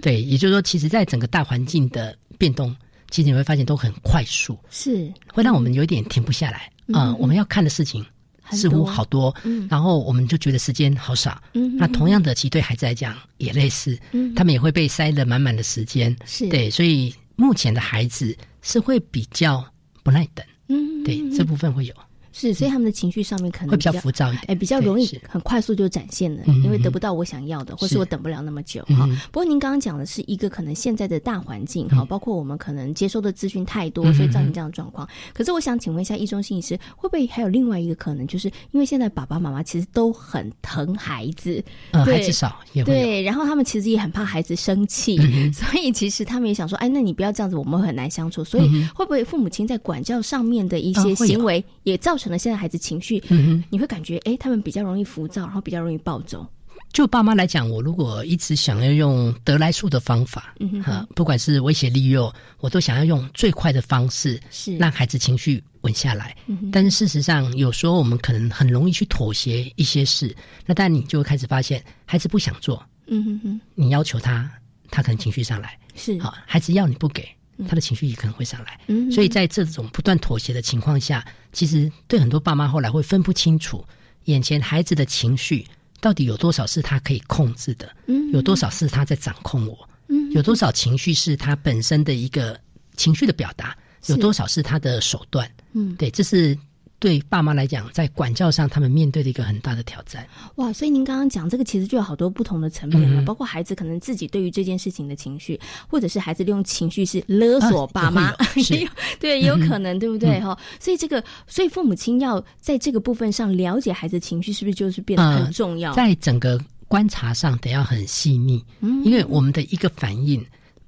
[0.00, 2.74] 对，也就是说，其实，在整个大环境的变动，
[3.10, 7.14] 其实你会发现都很快速，是会让我们有一点停不下来啊。
[7.16, 8.04] 我们要看的事情
[8.52, 9.34] 似乎好多，
[9.68, 11.42] 然后我们就觉得时间好少。
[11.54, 13.98] 嗯，那同样的，其实对孩子来讲也类似，
[14.36, 16.16] 他们也会被塞得满满的时间。
[16.24, 18.36] 是对，所以目前的孩子。
[18.62, 19.62] 是会比较
[20.02, 21.94] 不耐等，嗯，对，这部分会有。
[22.32, 29.06] 是，所以他们的情绪上面可能会比较浮躁一点，哎，比较容易很快速就展现了，因为得不到我想要的，或是我等不了那么久哈。
[29.30, 35.08] 不过您刚刚讲的是一个可能现在的大环境哈，包括我们可能接收的资讯太多，所以造成这样的状况。
[35.32, 45.16] 可是我想请问一下，易中心理师，会不会还有另外一个可能，就是因为现在爸爸妈妈其实都很疼孩子，孩子少也对，然后他们其实也很怕孩子生气，
[45.52, 48.42] 所以其实他们也想说，哎，那你不要这样子，我们很难相处。
[48.44, 53.22] 所以会不会父母亲在管教上面的一些行为，也造成了现在孩子情绪，
[53.68, 56.46] 你会感觉哎，他们比较容易浮躁，然后比较容易暴走。
[56.92, 60.54] 就爸妈来讲，我如果一直想要用得来速的方法，
[60.84, 66.36] 哈，不管是威胁利诱，我都想要用最快的方式，是让孩子情绪稳下来。
[66.70, 74.50] 但是事实上，有时候我们可能很容易去妥协一些事，那但你就会开始发现，孩子不想做，嗯哼哼，你要求他，
[74.90, 77.26] 他可能情绪上来，是啊，孩子要你不给。
[77.68, 83.84] 他的情绪也可能会上来，所以在这种不断妥协的情况下，其实对很多爸妈后来会分不清楚，
[84.24, 85.66] 眼前孩子的情绪
[86.00, 88.30] 到底有多少是他可以控制的，嗯。
[88.32, 90.30] 有多少是他在掌控我，嗯。
[90.32, 92.58] 有多少情绪是他本身的一个
[92.96, 96.58] 情绪的表达，有多少是他的手段，嗯，对，这是。
[97.02, 100.24] 对爸妈来讲，在管教上，他们面对的一个很大的挑战。
[100.54, 108.32] 哇，所以您刚刚讲这个，其实就有好多不同的层面了，包括孩子可能自己对于这件事情的情绪，或者是孩子利用情绪是勒索爸妈，
[108.70, 108.88] 也有
[109.18, 110.38] 对，也有可能，对不对？
[110.38, 115.92] 哈，所以这个，所以父母亲要在这个部分上了解孩子情绪，是不是就是变得很重要？
[115.94, 118.64] 在整个观察上，得要很细腻，
[119.02, 120.40] 因为我们的一个反应，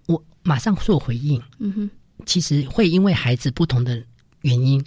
[0.07, 1.91] 我马上做回应，嗯哼，
[2.25, 4.01] 其实会因为孩子不同的
[4.43, 4.81] 原因。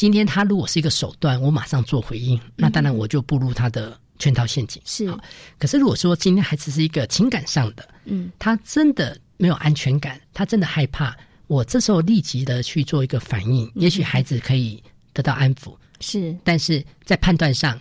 [0.00, 4.80] 今天他如果是一个手段，我马上做回应，那当然我就步入他的圈套陷阱。
[4.86, 5.14] 是，
[5.58, 11.14] 可是如果说今天孩子是一个情感上的，嗯，他真的没有安全感，他真的害怕，
[11.48, 14.82] 我这时候立即的去做一个反应，也许孩子可以
[15.12, 15.76] 得到安抚。
[16.00, 17.78] 是，但是在判断上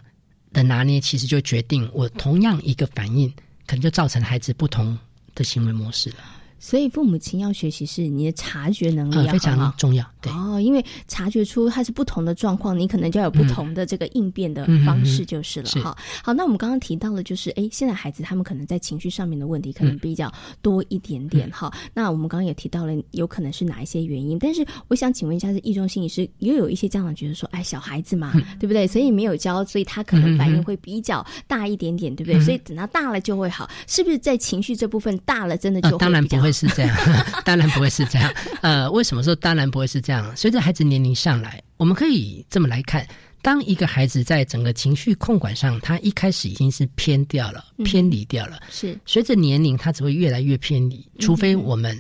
[0.52, 3.30] 的拿捏，其实就决定我同样一个反应，
[3.66, 5.00] 可能就造成孩子不同
[5.36, 6.18] 的行为模式了。
[6.62, 10.06] 所以父母亲要学习是你的察觉能力非常重要。
[10.22, 15.70] 对哦，因为察觉出它是不同的状况，你可能就要有不同的这个应变的方式就是了。
[15.82, 21.50] 哈，好，那我们刚刚提到了，就是哎，现在孩子他们可能在情绪上面的问题可能比较多一点点。
[21.52, 24.38] 哈，那我们刚刚也提到了，有可能是哪一些原因？
[24.38, 28.86] 但是我想请问一下，是易中心理师，也有一些家长觉得说，哎，小孩子嘛，对不对？
[28.86, 32.40] 所以没有教，所以他可能反应会比较大一点点，对不对？
[32.42, 36.50] 所以等他大了就会好，是不是在情绪这部分大了，真的就当然不会。
[36.52, 36.98] 是这样，
[37.46, 38.34] 当然不会是这样。
[38.62, 40.09] 呃，为什么说当然不会是这样？
[40.36, 43.08] 随着孩子年龄上来，我们可以这么来看：
[43.42, 48.60] 当一个孩子在整个情绪控管上，他一开始已经是偏掉了、偏离掉了。
[48.70, 51.06] 是随着年龄，他只会越来越偏离。
[51.20, 51.98] 除非我们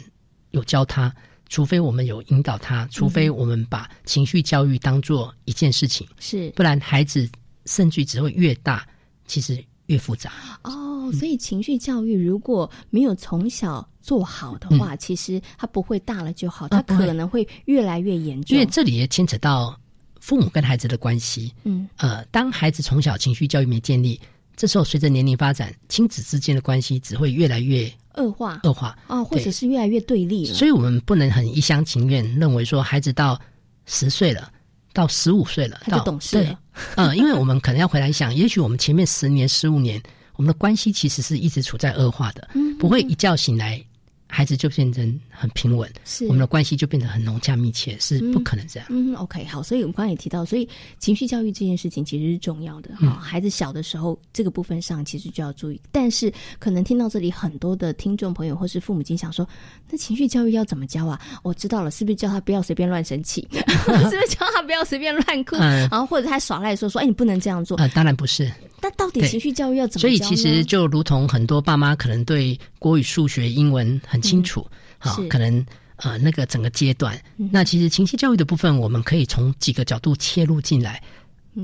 [0.52, 1.14] 有教他，
[1.48, 7.30] 除非我们有引导他，除非我们把情绪教育当做一件事情，是不然孩子
[7.66, 8.86] 甚至只会越大，
[9.28, 10.32] 其实越复杂。
[10.64, 13.88] 哦，所以情绪教育如果没有从小。
[14.02, 18.58] 做好的话，其实他不会大了就好，他可能会越来越严重。
[18.58, 19.78] 因为这里也牵扯到
[20.20, 21.54] 父母跟孩子的关系。
[21.64, 24.20] 嗯，呃，当孩子从小情绪教育没建立，
[24.56, 30.54] 这时候随着年龄发展，亲子之间的关系只会越来越恶化，恶化啊，或者是越来越对立了。
[30.56, 33.40] 所以我们不能很一厢情愿认为说，孩子到
[33.86, 34.52] 十岁了，
[34.92, 36.60] 到十五岁了，他就懂事了。
[36.96, 40.02] 嗯，因为我们可能要回来想，也许我们前面十年、十五年，
[40.40, 42.48] 我们的关系其实是一直处在恶化的，
[42.80, 43.84] 不会一觉醒来。
[44.32, 48.88] 孩子就变成很平稳，是我们的关系就变得很融洽密切，是不可能这样。
[48.92, 53.10] 嗯，OK，好，所以我们刚刚也提到，所以情绪教育这件事情其实是重要的哈。
[53.20, 55.82] 孩子小的时候，这个部分上其实就要注意。
[55.92, 59.46] 但是可能听到这里，很多的听众朋友或是父母亲想说，
[59.90, 61.20] 那情绪教育要怎么教啊？
[61.42, 63.46] 我知道了，是不是叫他不要随便乱生气？
[63.52, 65.56] 是不是叫他不要随便乱哭？
[65.56, 67.76] 然后或者他耍赖说说，哎，你不能这样做？
[67.78, 68.48] 啊，当然不是。
[68.82, 70.02] 那到底情绪教育要怎么？
[70.02, 74.66] 所以其实就如同很多爸妈可能对国语、数学、英文很清楚，
[74.98, 75.66] 好，可能
[75.98, 77.20] 呃那个整个阶段。
[77.52, 81.02] 那其实情绪教育的部分，我们可以从几个角度切入进来，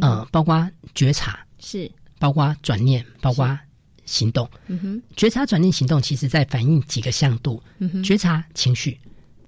[0.01, 3.57] 呃，包括觉察是，包括转念，包括
[4.05, 4.49] 行动。
[4.67, 7.61] 嗯哼，觉察、转念、行动，其实在反映几个向度。
[7.79, 8.99] 嗯哼，觉察情绪，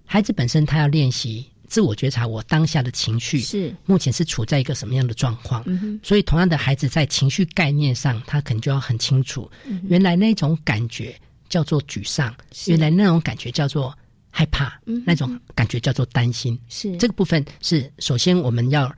[0.06, 1.46] 孩子本身他要练习。
[1.68, 5.62] 自我觉察，我当下的情绪是目前是处在一个什么样的状况？
[5.66, 9.50] 嗯哼，所以同样的孩子在情绪概念上，他可能就要很清楚，
[9.88, 11.14] 原来那种感觉
[11.50, 12.34] 叫做沮丧，
[12.68, 13.96] 原来那种感觉叫做
[14.30, 16.58] 害怕，那种感觉叫做担心。
[16.70, 18.92] 是这个部分是首先我们要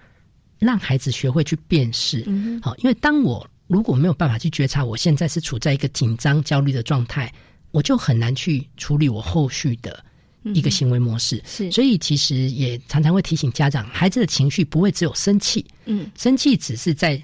[0.60, 2.24] 让孩子学会去辨识。
[2.28, 7.34] 嗯好，因为当我如果没有办法去觉察，我现在是处在一个紧张、焦虑的状态，
[7.72, 10.04] 我就很难去处理我后续的。
[10.44, 11.42] 一个行为模式。
[11.46, 17.22] 是，所以其实也常常会提醒家长，孩子的情绪不会只有生气，嗯，生气只是在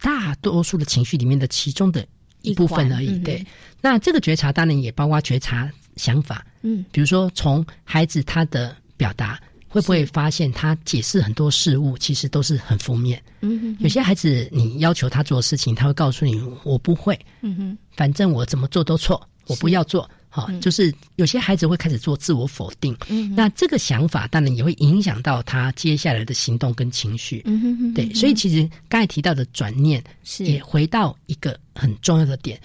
[0.00, 2.06] 大多数的情绪里面的其中的
[2.42, 3.18] 一部分而已。
[3.20, 3.44] 对，
[3.80, 20.08] 那这个觉察当然也包括觉察想法，嗯，比如说从孩子他的表达，会不会发现他解释很多事物其实都是很负面，嗯，有些孩子你要求他做事情，他会告诉你我不会，嗯哼，反正我怎么做都错，我不要做。
[20.36, 30.44] 好，就是有些孩子会开始做自我否定，嗯，那这个想法当然也会影响到他接下来的行动跟情绪，嗯哼，对，所以其实刚才提到的转念，是。
[30.44, 32.60] 也回到一个很重要的点，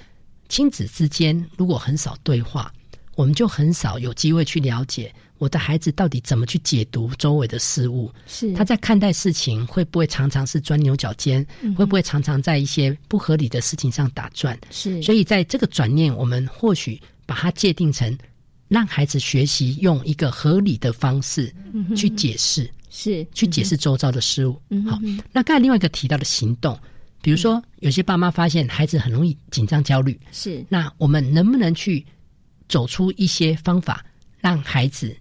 [0.48, 2.74] 亲子之间如果很少对话，
[3.14, 8.52] 我们就很少有机会去了解我的孩子到底怎么去解读周围的事物，是。
[8.54, 17.00] 他在看待事情会不会常常是钻牛角尖，嗯、会不会常常在一些不合理的事情上打转，是，所以在这个转念，我们或许。
[17.30, 18.18] 把它界定成
[18.68, 21.54] 让孩子学习用一个合理的方式
[21.96, 24.60] 去解释，是去解释周遭的事物。
[24.70, 25.00] 嗯、好，
[25.32, 26.76] 那刚才另外一个提到的行动，
[27.22, 32.04] 比如说有些爸妈发现孩子很容易紧张焦虑，是那我们能不能去
[32.68, 34.04] 走出一些方法，
[34.40, 35.16] 让孩子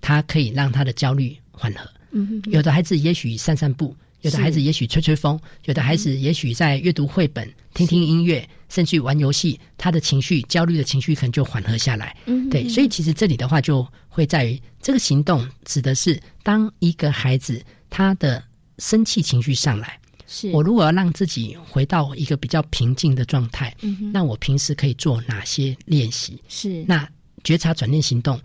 [0.00, 1.90] 他可以让他的焦虑缓和？
[2.12, 3.94] 嗯，有的孩子也许散散步。
[4.22, 12.16] 有的孩子也许吹吹风，有的孩子也许在阅读绘本、听听音乐，甚至玩游戏，他的情绪、焦虑的情绪可能就缓和下来。
[12.26, 18.42] 嗯，对，所以其实这里的话就会在于这个行动指的是，当一个孩子他的
[18.78, 20.50] 生气情绪上来，是。
[20.50, 26.38] 我如果要让自己回到一个比较平静的状态，嗯，那我平时可以做哪些练习？
[26.48, 26.84] 是。
[26.86, 27.08] 那
[27.42, 28.38] 觉察、转念、行动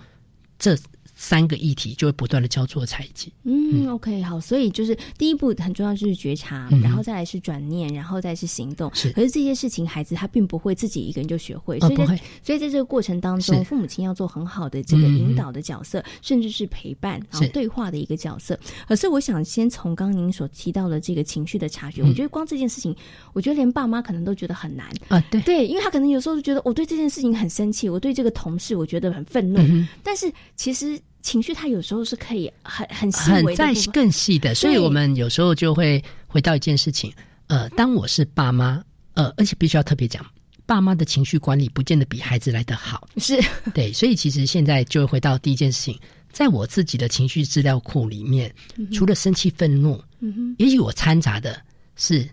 [0.57, 0.77] 这。
[1.15, 3.31] 三个议题就会不断的交错在一起。
[3.43, 8.93] 嗯，OK，好，所以就是第一步很重要，就是觉察，嗯、然后再来是转念，然后再是行动。
[8.93, 18.59] 是，可是这些事情孩子他并不会自己一个人就学会，哦、所以所以在这个过程当中，父母亲要做很好的这个引导的角色，嗯、甚至是陪伴，然后对话的一个角色。
[18.87, 22.95] 可是我想先从刚刚您所提到的这个情绪的察觉，嗯、我觉得光这件事情，
[23.33, 25.23] 我觉得连爸妈可能都觉得很难啊。
[25.31, 30.99] 对，对，因为他可能有时候就觉得我对这件事情很生气，我对这个同事我觉得很愤怒，嗯、但是其实。
[31.25, 37.11] 情绪它有时候是可以很很细很微在更细的，所以我们有时候就会回到一件事情，
[37.47, 38.79] 呃，当我是爸妈，
[39.15, 40.23] 呃，而且必须要特别讲，
[40.67, 43.41] 爸妈的情绪管理不见得比孩子来得好，是。
[43.73, 45.99] 对，所以其实现在就会回到第一件事情，
[46.31, 51.59] 在我自己的情绪资料库里面，嗯、除了生气、愤怒，嗯哼，也许我掺杂的
[51.95, 52.29] 是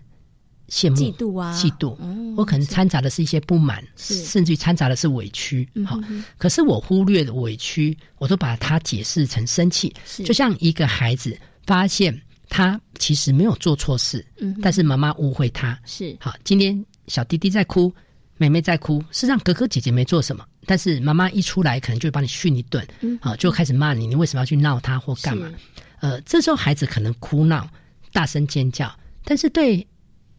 [0.73, 5.69] 羡慕、嫉妒啊，嫉妒，嗯、我可能掺杂的是一些不满，甚至于掺杂的是委屈。
[5.85, 9.93] 好、嗯，可是我忽略的委屈，我都把它解释成生气。
[10.25, 12.19] 就像一个孩子发现
[12.49, 15.79] 他其实没有做错事，嗯，但是妈妈误会他。
[15.85, 17.93] 是好，今天小弟弟在哭，
[18.37, 25.47] 妹妹在哭，事实上哥哥姐姐没做什么，但是妈妈一出来，可能就会把你训一顿，嗯，好，就开始骂你，你为什么要去闹他或干嘛？
[25.99, 27.69] 呃，这时候孩子可能哭闹、
[28.11, 28.91] 大声尖叫，
[29.23, 29.87] 但是对。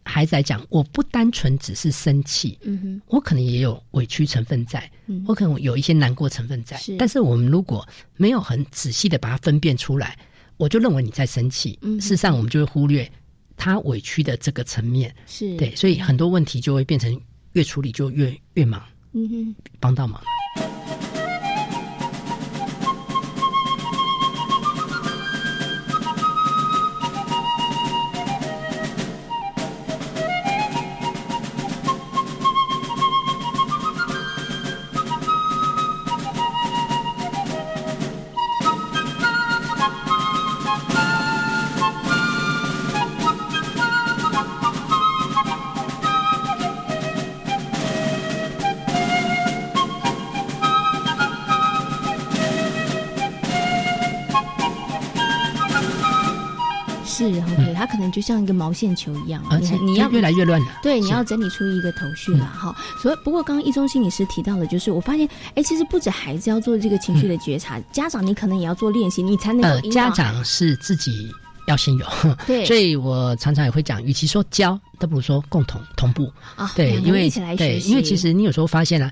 [0.07, 6.95] 孩子来讲，我不单纯只是生气，嗯哼，我可能也有委屈成分在，嗯，我可能有一些难过成分在，是。
[6.95, 7.85] 但是我们如果
[8.15, 10.17] 没有很仔细的把它分辨出来，
[10.57, 13.11] 我就认为你在生气，嗯，事实上我们就会忽略
[13.57, 15.57] 他委屈的这个层面，是。
[15.57, 17.19] 对，所以很多问题就会变成
[17.53, 18.81] 越处理就越越忙，
[19.13, 20.21] 嗯哼，帮到忙。
[58.25, 60.79] 像一个毛线球一样，而且你要越来越乱了。
[60.81, 62.75] 对，你要整理出一个头绪了哈。
[62.99, 71.31] 所以，不过刚刚一中心理师提到的，就是我发现，哎，其实不止孩子要做这个情绪的觉察，家长你可能也要做练习，你才能呃，家长是自己
[71.67, 72.05] 要先有。
[72.47, 76.71] 对， 所以我常常也会讲，与其说教，倒不如说共同同步啊。
[76.75, 79.11] 对，因为对，因为其实你有时候发现了。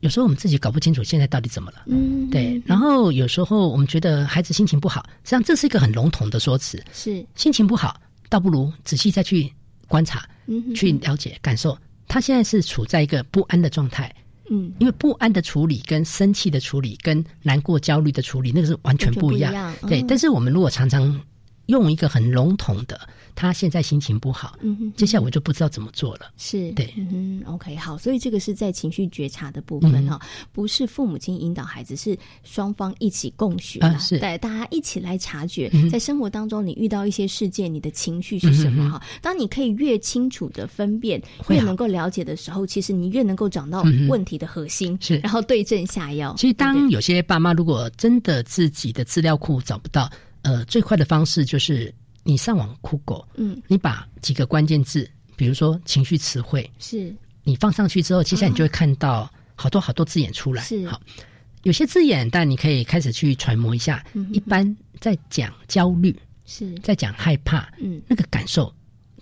[0.00, 2.58] 有时候我们自己搞不清楚现在到底怎么了，嗯，对。
[2.64, 6.82] 然后有时候我们觉得孩子心情不好，实际上这是一个很笼统的说辞。
[6.90, 8.00] 是心情不好，
[8.30, 9.52] 倒不如仔细再去
[9.86, 11.76] 观察，嗯，去了解感受。
[12.08, 14.12] 他现在是处在一个不安的状态，
[14.50, 19.74] 嗯，因为不安的处理跟生气的处理跟难过焦虑的处理那个是完全不一样。
[19.82, 21.20] 对，但是我们如果常常
[21.70, 23.00] 用一个很笼统的。
[23.36, 26.30] 他现在心情不好，嗯哼，接下来我就不知道怎么做了。
[26.36, 30.20] 是对，嗯哼，OK，好，所以这个是在情绪觉察的部分哈，
[30.52, 39.02] 不是父母亲引导孩子，是双方一起共学啊，是对，大家一起来察觉，在生活当中你遇到一些事件，你的情绪是什么哈？
[39.22, 46.34] 当你可以越清楚的分辨，越能够了解的时候，其实你越能够找到问题的核心，是，然后对症下药。
[46.36, 50.10] 其实，当有些爸妈如果真的自己的资料库找不到，
[50.42, 51.92] 呃，最快的方式就是。
[52.22, 57.12] 你上网酷狗，嗯，你把几个关键字，比如说情绪词汇，是，
[57.44, 60.62] 你放上去之后，接下来你就会看到好多好多字眼出来。
[60.62, 61.00] 是，好，
[61.62, 64.04] 有些字眼，但你可以开始去揣摩一下。
[64.34, 66.14] 一般在讲焦虑，
[66.44, 68.72] 是在讲害怕，嗯，那个感受，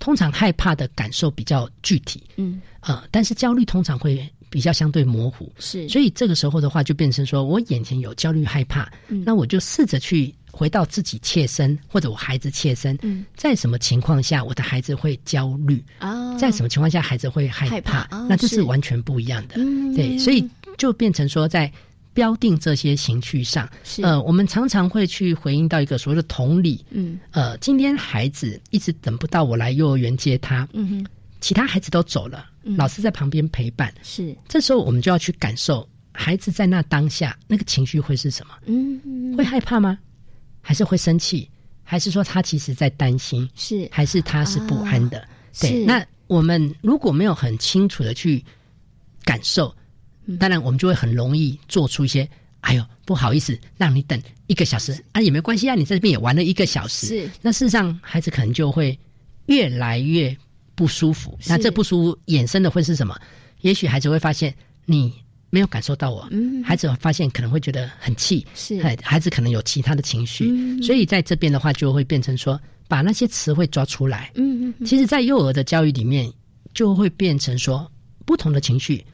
[0.00, 5.50] 通常害怕的感受比较具体，嗯，呃，但是焦虑通常会比较相对模糊。
[5.60, 10.34] 是，所以这个时候的话，就变成说我眼前有焦虑害怕，那我就试着去。
[10.58, 12.98] 回到自己切身，或者我孩子切身，
[13.36, 16.36] 在什么情况下我的孩子会焦虑啊？
[16.36, 18.08] 在什么情况下孩子会害怕？
[18.28, 19.54] 那这是完全不一样的。
[19.94, 20.44] 对，所以
[20.76, 21.72] 就变成说，在
[22.12, 23.70] 标定这些情绪上，
[24.02, 26.84] 呃，我们常常会去回应到一个所谓的同理。
[26.90, 31.06] 嗯，呃，今天孩子一直等不到我来幼儿园接他，嗯哼，
[31.40, 38.54] 其他孩子都走了，老师在旁边陪伴，是这时候我们就要去感受孩子在那当下那个情绪会是什么？
[38.66, 39.96] 嗯，会害怕吗？
[40.68, 41.50] 还是会生气，
[41.82, 45.26] 还是说他其实在担心，是还是他是不安的？
[45.58, 48.44] 对，那我们如果没有很清楚的去
[49.24, 49.74] 感受，
[50.38, 52.28] 当然我们就会很容易做出一些，
[52.60, 58.98] 哎呦不好意思，让你等一个小时啊，也没关系啊，你在这边也玩了一个小时，是那事实上孩子可能就会
[59.46, 60.36] 越来越
[60.74, 61.38] 不舒服。
[61.46, 63.18] 那这不舒服衍生的会是什么？
[63.62, 64.54] 也许孩子会发现
[64.84, 65.14] 你。
[65.50, 66.28] 没有感受到我，
[66.64, 74.30] 孩子发现可能会觉得很气，是孩子可能有其他的情绪，所以在这边的话就会变成说，把那些词汇抓出来。
[74.34, 76.30] 嗯嗯，其实，在幼儿的教育里面，
[76.74, 77.90] 就会变成说，
[78.26, 79.04] 不同的情绪，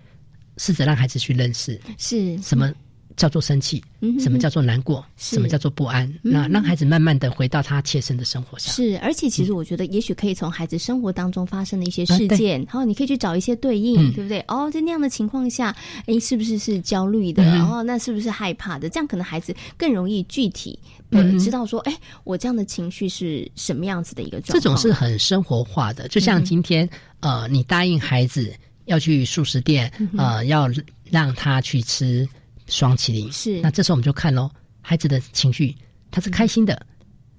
[0.56, 2.72] 试着让孩子去认识是什么。
[3.16, 3.82] 叫做生气，
[4.18, 5.04] 什么叫做难过？
[5.16, 6.12] 什么叫做不安？
[6.22, 8.74] 那让孩子慢慢的回到他切身的生活上。
[8.74, 14.40] 是，而且其实我觉得，也许可以从孩子生活当中发生的一些事件，然后你可以去找一些对应，对不对？
[14.48, 15.74] 哦，在那样的情况下，
[16.06, 17.44] 哎，是不是是焦虑的？
[17.44, 18.88] 然后，那是不是害怕的？
[18.88, 20.78] 这样可能孩子更容易具体
[21.10, 24.60] 的知道说，哎，我这样的情绪是什么样子的一个状况？
[24.60, 26.88] 这种是很生活化的，就像今天，
[27.20, 28.52] 呃，你答应孩子
[28.86, 30.68] 要去素食店，呃，要
[31.10, 32.28] 让他去吃。
[32.66, 34.50] 双麒麟是，那这时候我们就看喽，
[34.80, 35.76] 孩子的情绪，
[36.10, 36.86] 他是开心的，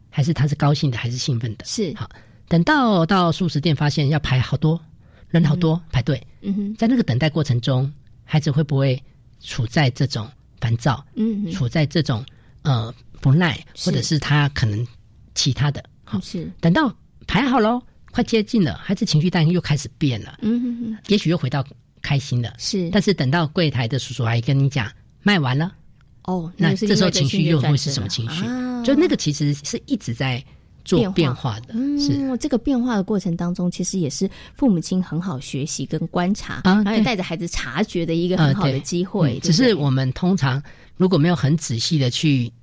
[0.10, 1.66] 还是他是高兴的，还是兴奋的？
[1.66, 1.94] 是。
[1.96, 2.10] 好，
[2.48, 4.80] 等到到素食店发现要排好多
[5.30, 7.92] 人，好多排队，嗯哼，在那个等待过程中，
[8.24, 9.02] 孩子会不会
[9.42, 10.30] 处在这种
[10.62, 11.04] 烦躁？
[11.16, 12.24] 嗯，处在这种
[12.62, 14.86] 呃不耐，或者是他可能
[15.34, 15.84] 其他的？
[16.04, 16.50] 好，是。
[16.62, 16.96] 等到
[17.26, 21.66] 排好喽，快接近了，孩子情绪当然又开始变了，嗯哼哼，也许又回到
[22.02, 24.88] 开心了，是，但是等到柜台的叔叔阿姨跟你讲。
[25.26, 25.74] 卖完了，
[26.26, 28.44] 哦，那这时候情绪又会是什么情绪？
[28.86, 30.42] 就那个其实是一直在
[30.84, 31.74] 做变化的。
[32.00, 39.40] 是这个变化的过程当中，其实也是父母亲很好学习跟观察，然后带着孩子察觉的一个很好的机会。
[39.40, 40.62] 只是我们通常
[40.96, 42.54] 如果没有很仔细的去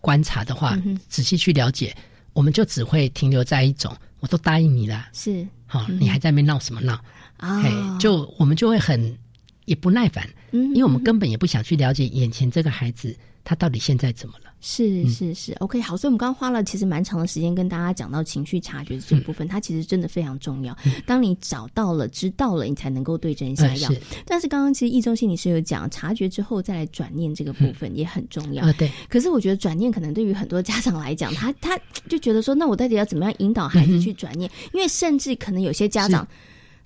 [0.00, 1.92] 观察的话，仔细去了解，
[2.34, 7.00] 我们就只会停留在一种我都答应你了，是好，你还在那边闹什么闹？
[7.38, 9.18] 啊，就我们就会很。
[9.64, 14.50] 也不耐烦，嗯，因为我们根本也不想去了解眼前这个孩子他到底现在怎么了。
[14.64, 20.76] 是是是，OK，好，所以我们刚刚花了其实蛮长的时间跟大家讲到情绪察觉的这部分，它其实真的非常重要。
[21.04, 23.90] 当你找到了、知道了，你才能够对症下药。
[24.24, 28.72] 但是刚刚其实易中心理师有讲，察觉之后再来转念这个部分也很重要啊。
[28.78, 28.88] 对。
[29.08, 31.76] 可是我觉得转念可能对于很多家长来讲， 他他
[32.08, 34.48] 就觉得说，那我到底要怎么样引导孩子去转念？
[34.72, 36.26] 因为甚至可能有些家长。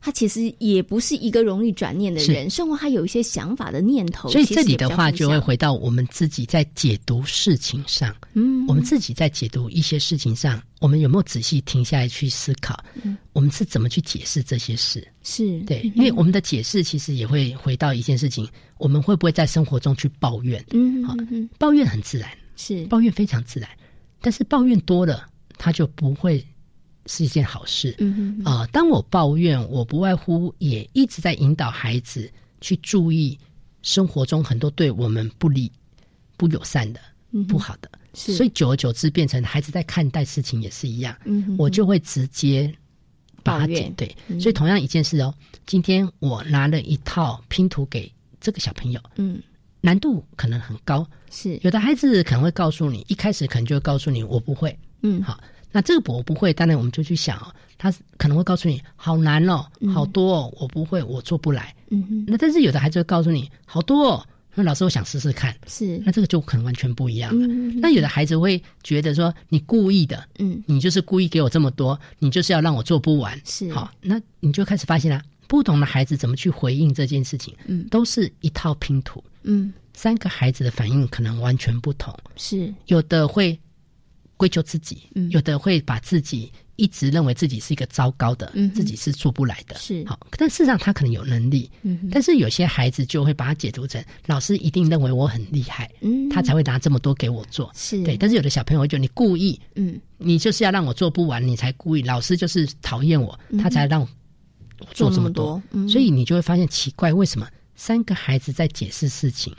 [0.07, 4.31] 他其实也不是一个容易转念的人，生活他有一些想法的念头。
[4.31, 8.15] 所以这里的话，就会回到我们自己在解读事情上。
[8.35, 12.79] 嗯，我们自己在解读一些事情上，我们有没有仔细停下来去思考？
[13.03, 15.05] 嗯，我们是怎么去解释这些事？
[15.25, 18.49] 是对，因为我们的解释其实也会回到一件事情：
[18.79, 20.65] 我们会不会在生活中去抱怨？
[20.71, 21.17] 嗯，好，
[21.59, 23.69] 抱怨很自然，是抱怨非常自然，
[24.21, 25.27] 但是抱怨多了，
[25.59, 26.47] 他就不会。
[27.07, 32.31] 是一件好事，嗯啊，当我抱怨，我不外乎也一直在引导孩子
[32.61, 33.39] 去注意
[33.83, 35.71] 生活中很多对我们不利、
[36.37, 37.01] 不友善的、
[37.49, 42.73] 不好的，所以久而久之变成孩子在看待事情也是一样，嗯，我就会直接
[43.43, 45.33] 把它剪对，所以同样一件事哦，
[45.65, 49.41] 今天我拿了一套拼图给这个小朋友，嗯，
[49.81, 51.57] 难度可能很高，是。
[51.63, 55.39] 有的孩子可能会告诉你，一开始可能就会告诉你我不会，嗯，好。
[55.77, 61.77] 那这个我不会，当然我们就去想哦，他可能会告诉你好难哦，好多哦，我不会，我做不来。
[61.91, 62.25] 嗯哼。
[62.27, 65.55] 那但是有的孩子会告诉你好多哦，那老师我想试试看。
[65.67, 66.01] 是。
[66.03, 67.47] 那这个就可能完全不一样了。
[67.79, 73.39] 那有的孩子会觉得说你故意的，嗯，你就是故意给我这么多，你就是要让我做不完。
[73.45, 73.71] 是。
[73.71, 79.23] 好，那你就开始发现了不同的孩子怎么去回应这件事情，嗯，都是一套拼图。
[79.43, 79.75] 嗯。
[79.93, 82.19] 三个孩子的反应可能完全不同。
[82.37, 82.73] 是。
[82.87, 83.61] 有的会。
[84.37, 90.19] 归咎自己，有的会把自己一直认为自己是一个糟糕的，自己是做不来的，是好。
[90.33, 91.71] 但事实上他可能有能力，
[92.11, 95.91] 但是有些孩子就会把它解读成老师一定认为我很厉害，
[96.31, 98.17] 他才会拿这么多给我做，是对。
[98.17, 102.03] 但是有的小朋友会觉得你故意，嗯，你就是要让我做不完，你才故意。
[102.03, 104.09] 老师就是讨厌我，他才让我
[104.93, 109.55] 做这么多，所以你就会发现奇怪，为什么三个孩子在解释事情，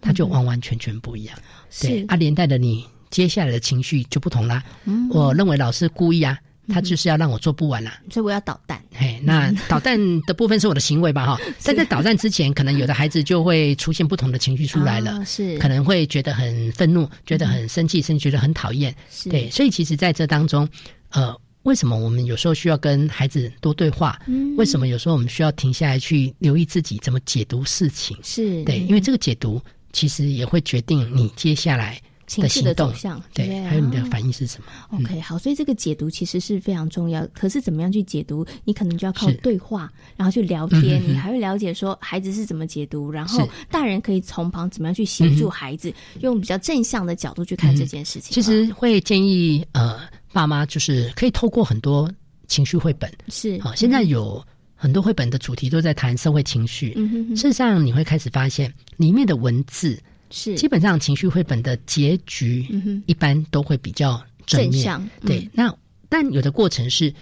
[0.00, 1.38] 他就完完全全不一样？
[1.82, 2.86] 对，啊，连带的你。
[3.12, 4.60] 接下来的情绪就不同啦。
[4.86, 6.36] 嗯我认为老师故意啊，
[6.68, 8.82] 他就是要让我做不完啦，所以我要捣蛋。
[8.94, 11.26] 嘿，那 捣蛋的部分是我的行为吧？
[11.26, 18.94] 哈，但在捣蛋之前，可能有的孩子就会出现不同的情绪出来了，是可能会觉得很愤怒，觉得很生气，甚至觉得很讨厌。
[19.30, 20.66] 对，所以其实在这当中，
[21.10, 21.34] 呃，
[21.64, 24.18] 为什么我们有时候需要跟孩子多对话？
[24.26, 28.16] 嗯为什么有时候我们需要停下来去留意自己怎么解读事情？
[28.22, 29.60] 是对，因为这个解读
[29.92, 32.00] 其实也会决定你接下来。
[32.32, 37.26] 情绪的走向，对，还有你的反应是什么？OK，好，所以这个解读其实是非常重要。
[37.34, 38.46] 可是怎么样去解读？
[38.64, 48.32] 你可能就要靠对话，然后去聊天，你还会了解说孩子是怎么解读，然后大人可以从旁怎么样去协助孩子，用比较正向的角度去看这件事情。
[48.32, 50.00] 其实会建议呃，
[50.32, 52.10] 爸妈就是可以透过很多
[52.46, 54.42] 情绪绘本，是好，现在有
[54.74, 56.94] 很多绘本的主题都在谈社会情绪。
[57.36, 59.98] 事实上，你会开始发现里面的文字。
[60.32, 62.66] 是，基本上情绪绘本的结局，
[63.06, 65.08] 一般都会比较正向。
[65.20, 65.72] 对，那
[66.08, 67.14] 但有的过程是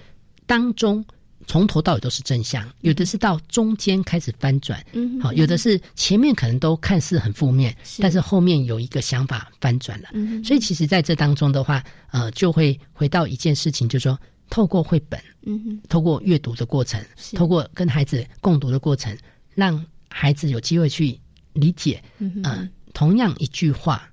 [0.46, 1.04] 当中
[1.46, 4.84] 从头到尾都是正向，有的是到中间开始翻转。
[4.92, 10.08] 嗯，好，有的是前面可能都看似很负面，但是后面有一个想法翻转了。
[10.12, 11.82] 嗯，所以其实在这当中的话，
[12.12, 17.04] 呃，就会回到一件事情，就是说透过绘本，嗯哼，透过阅读的过程，
[17.34, 19.16] 透过跟孩子共读的过程，
[19.54, 21.18] 让孩子有机会去
[21.54, 22.02] 理解。
[22.18, 22.70] 嗯哼。
[23.00, 24.06] 同样一句话，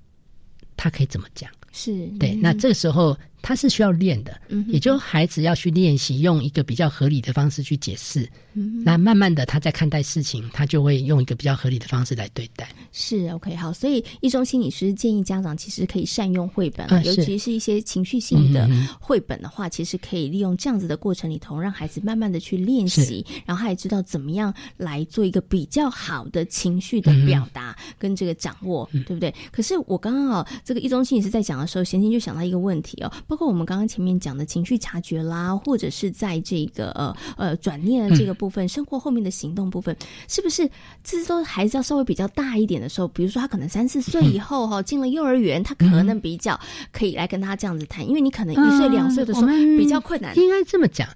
[0.74, 1.50] 他可以怎么讲？
[1.72, 2.34] 是对。
[2.36, 3.14] 那这个时候。
[3.40, 8.28] 他是需要练的，嗯也就孩子要去练习用一个比较合理的方式去解释。
[8.54, 12.68] 嗯那慢慢的，他在看待事情，他就会用一个比较合理的方式来对待。
[12.92, 18.68] 是 OK 好，所以一中心理师建议家长其实可以善用绘本，尤其是一些情绪性的
[19.00, 29.32] 绘本的话，其实可以利用这样子的过程里头，让孩子慢慢的去练习，然后他也知道怎么样来做一个比较好的情绪的表达跟这个掌握，对不对？
[29.52, 33.12] 可是我刚刚啊，这个一中心理师在讲的时候，贤青就想到一个问题哦。
[33.28, 39.94] 包括我们刚刚前面讲的情绪察觉啦，或者是在这个呃呃转念的这个部分，生活后面的行动部分，
[40.28, 40.68] 是不是
[41.04, 46.58] 这都孩子要稍微比较大一点的时候，比如说他可能三四岁以后哈，进了幼儿园，他可能比较
[46.90, 50.34] 可以来跟他这样子谈，因为你可能一岁两岁的时候比较困难。
[50.38, 51.06] 应该这么讲，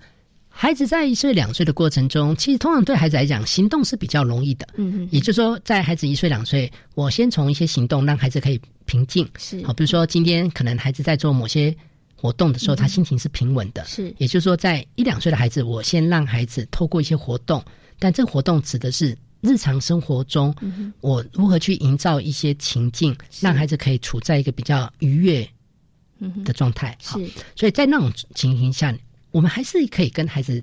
[0.51, 4.69] 孩子在一岁两岁的过程中，其实通常对孩子来讲，行动是比较容易的。
[4.77, 9.27] 嗯嗯，也就是说，在孩子一岁两岁，我先从一些行动让孩子可以平静。
[9.39, 11.75] 是好，比如说今天可能孩子在做某些。
[12.23, 13.85] 活动的时候，他心情是平稳的。
[13.85, 17.61] 是，也就是说，在一两岁的孩子，我先让孩子透过一些活动，
[17.99, 20.55] 但这个活动指的是日常生活中，
[21.01, 25.49] 我如何去营造一些情境，让孩子可以处在一个比较愉悦
[26.45, 26.97] 的状态。
[27.01, 28.97] 是，所以在那种情形下，
[29.33, 30.63] 我们还是可以跟孩子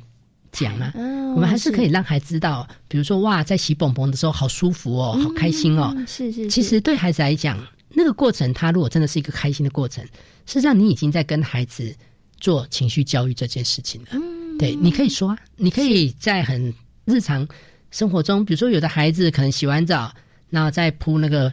[0.53, 0.93] 讲啊，
[1.35, 5.93] 我们还是可以让孩子知道，比如说哇，在洗蹦蹦的时候好舒服哦，好开心哦。
[6.07, 7.59] 是是，其实对孩子来讲。
[7.91, 10.03] 那个过程，他如果真的是一个开心的过程，
[10.45, 11.93] 实际上你已经在跟孩子
[12.39, 14.07] 做情绪教育这件事情了。
[14.11, 16.73] 嗯，对，你可以说啊，你可以在很
[17.05, 17.47] 日常
[17.91, 20.13] 生活中，比如说有的孩子可能洗完澡，
[20.49, 21.51] 然后再铺那个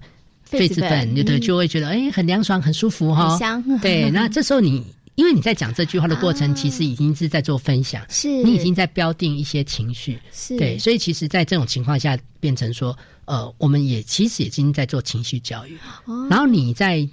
[0.51, 3.37] 痱子粉，有的就会觉得哎很凉爽、很舒服哈。
[3.39, 3.63] 香。
[3.81, 4.85] 对，那这时候你
[5.15, 10.19] 因为你在讲这句话的过程，其实已经是在做分享，是你已经在标定一些情绪。
[10.31, 12.97] 是对，所以其实，在这种情况下，变成说，
[13.27, 15.77] 呃，我们也其实已经在做情绪教育。
[16.07, 16.27] 哦。
[16.31, 17.07] 然后你在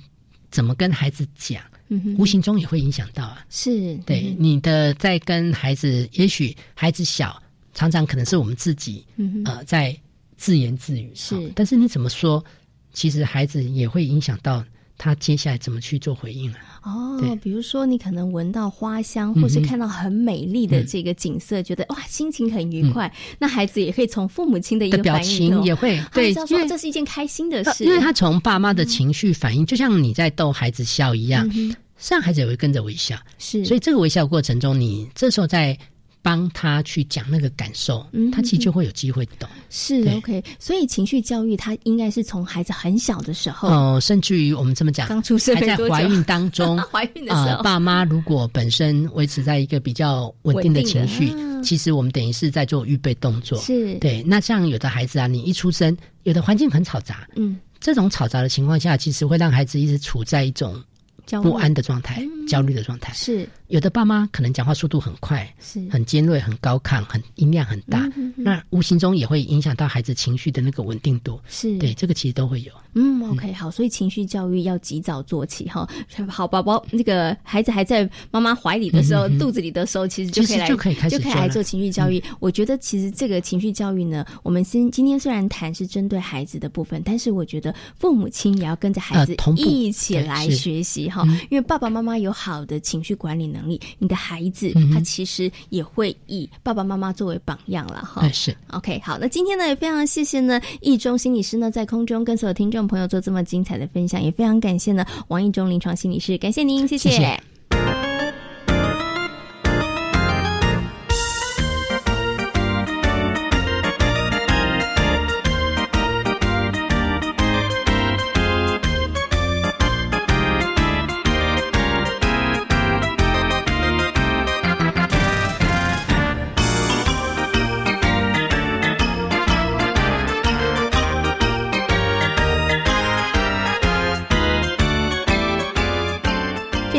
[0.50, 3.46] 怎么跟孩子讲，嗯无形中也会影响到啊。
[3.50, 3.96] 是。
[4.06, 7.42] 对你的在跟孩子，也许孩子小，
[7.74, 9.96] 常常可能是我们自己嗯呃在
[10.38, 11.36] 自言自语，是。
[11.36, 12.44] 好但是你怎么说，
[12.94, 14.64] 其实孩子也会影响到
[15.04, 16.80] 他接下来怎么去做回应啊。
[16.84, 23.14] 哦对，比如说你可能闻到花香，或是看到很美丽的这个景色，觉得哇心情很愉快。
[23.38, 31.76] 那孩子也可以从父母亲的一个的表情也会对因为这是一件开心的事，因为他从爸妈的情绪反应，就像你在逗孩子笑一样，嗯哼。
[31.98, 33.18] 实际上孩子也会跟着微笑。
[33.38, 33.66] 是。
[33.66, 35.78] 所以这个微笑过程中，你这时候在
[36.24, 39.48] 帮他去讲那个感受，嗯他其实就会有机会懂。
[39.70, 40.44] 是 OK。
[40.58, 53.60] 所以情绪教育，他应该是从孩子很小的时候，哦、甚至于我们这么讲，刚出生还在怀孕当中， 怀孕的时候呃，爸妈如果本身维持在一个比较稳定的情绪，嗯其实我们等于是在做预备动作。
[53.60, 54.24] 是对。
[54.24, 60.82] 那像有的孩子啊，你一出生，有的环境很嘈杂，嗯，这种嘈杂的情况下，其实会让孩子一直处在一种
[61.42, 63.14] 不安的状态、焦虑的状态。
[63.14, 65.84] 是有的爸妈可能讲话速度很快，是。
[65.90, 71.40] 很尖锐、很高亢、很音量很大，嗯哼哼那无形中也会影响到孩子情绪的那个稳定度。
[71.48, 71.76] 是。
[71.80, 72.72] 对，这个其实都会有。
[72.94, 75.90] 嗯，OK，好，所以情绪教育要及早做起哈。
[76.28, 82.24] 好，宝宝那个孩子还在妈妈怀里的时候，嗯哼哼肚子里的时候，其实就可以就可以开始就可以来做情绪教育。
[82.40, 98.22] 我觉得其实这个情绪教育呢，我们先今天虽然谈是针对孩子的部分，但是我觉得父母亲也要跟着孩子一起来学习哈嗯，因为爸爸妈妈有好的情绪管理能力，你的孩子嗯他其实也会以爸爸妈妈作为榜样了哈。
[98.22, 98.56] 哎，是。
[98.68, 106.98] OK，好，那今天呢也非常谢谢呢易中心理师呢在空中跟所有听众朋友做这么精彩的分享，也非常感谢呢王易中临床心理师，感谢您，谢。
[106.98, 107.53] 谢谢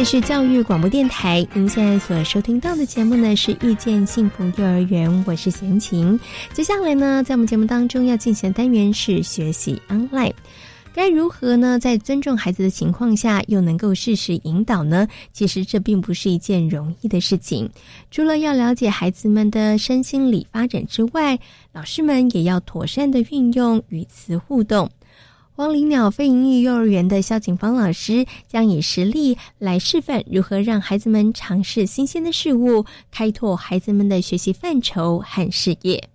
[0.04, 6.20] 是教育广播电台，您现在所收听到的节目呢是《遇见幸福幼儿园》，我是贤琴。
[6.52, 10.34] 接下来呢，在我们节目当中要进行的单元是学习 online。
[10.92, 15.08] 该如何呢，在尊重孩子的情况下，又能够适时引导呢？
[15.32, 17.70] 其实这并不是一件容易的事情。
[18.10, 21.38] 除了要了解孩子们的身心理发展之外，
[21.72, 24.90] 老师们也要妥善的运用语词互动。
[25.56, 36.08] 光灵鸟飞营育幼儿园的萧景芳老师将以实例来示范如何让孩子们尝试新鲜的事物，开拓孩子们的学习范畴和视野。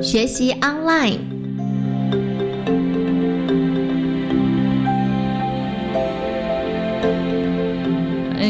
[0.00, 1.18] 学习 online。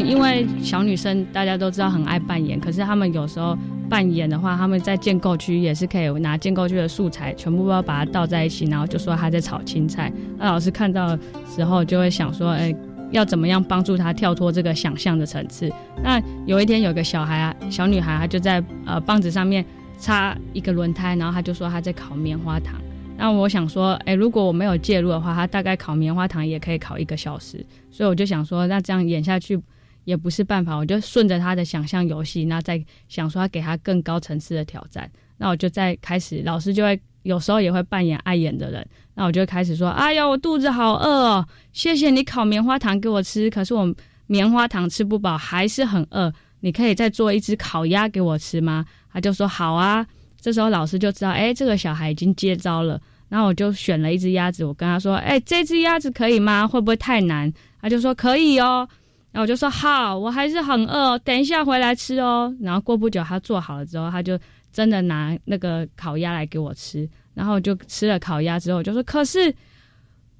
[0.07, 3.57] 因为小女生大家都知道很爱扮演，可是她们有时候
[3.95, 10.12] 扮演的话，他们在建构区也是可以拿建构区的素材，全部要把它倒在一起，然后就说他在炒青菜。
[10.36, 11.18] 那老师看到的
[11.49, 12.74] 时候就会想说，哎、
[13.12, 15.72] 要怎么样帮助他跳脱这个想象的层次？
[16.03, 19.64] 那有一天有个小孩啊，小女孩，她就在呃棒子上面
[19.97, 22.74] 插一个轮胎，然后她就说她在烤棉花糖。
[23.16, 27.64] 那我想说，哎、如果我没有介入的话，她大概烤棉花糖也可以烤一个小时。
[27.92, 29.57] 所以我就想说，那这样演下去
[30.05, 35.11] 也不是办法，我就顺着他的想象游戏，那再想说要给他更高层次的挑战。
[35.37, 43.93] 那我就再开始，老师就会有时候也会扮演爱演的人，那我就开始说：“哎呀，我肚子好饿哦，谢谢你烤棉花糖给我吃，可是我
[44.27, 46.33] 棉花糖吃不饱，还是很饿。
[46.61, 50.07] 你可以再做一只烤鸭给我吃吗？”他就说：“好啊。”
[50.41, 53.01] 这时候老师就知道，哎，这个小孩已经接招了。
[53.29, 56.69] 然后我就选了一只鸭子，我跟他说：“哎，这只鸭子可以吗？
[56.69, 58.87] 会不会太难？”他就说：“可以哦。”
[59.35, 64.39] 然后我就说：“好，我还是很饿，等一下回来吃哦。”然后过不久他做好了之后，他就
[64.72, 67.09] 真的拿那个烤鸭来给我吃。
[67.35, 69.53] 然后我就吃了烤鸭之后，我就说：“可是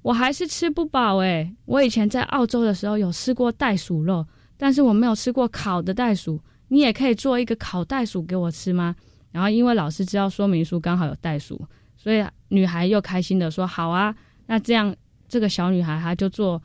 [0.01, 1.53] 我还是吃不饱诶。
[1.65, 4.25] 我以前在澳洲的时候有吃过袋鼠肉，
[4.55, 6.39] 但是我没有吃过烤的袋鼠。
[6.69, 8.95] 你也可以做一个烤袋鼠给我吃吗？”
[9.33, 11.61] 然后因为老师知道说明书刚好有袋鼠，
[11.97, 14.15] 所以女孩又开心的说：“好啊，
[14.45, 14.95] 那这样
[15.27, 16.61] 这个小女孩她就做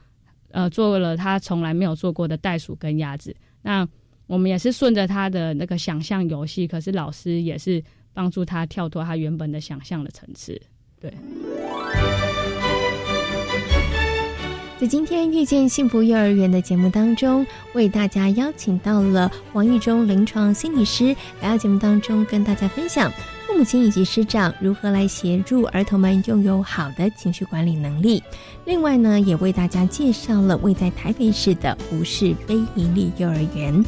[0.51, 3.35] 呃做了他从来没有做过的袋鼠跟鸭子。
[3.63, 3.87] 那
[4.27, 7.83] 我们也是顺着他的那个想象游戏，可是老师也是
[8.13, 10.61] 帮助他跳脱他原本的想象的层次。
[11.01, 11.13] 对。
[14.79, 23.13] 在今天遇见幸福幼儿园的节目当中，为大家邀请到了王玉忠临床心理师来到节目当中，跟大家分享
[23.61, 28.23] 母亲以及师长如何来协助儿童们拥有好的情绪管理能力。
[28.65, 33.85] 另外呢，也为大家介绍了位在台北市的胡适非营利幼儿园。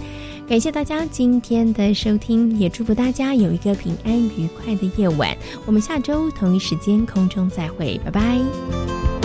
[0.47, 5.35] 感谢大家今天的收听，也祝福大家有一个平安愉快的夜晚。
[5.65, 9.22] 我们下周同一时间空中再会，拜拜。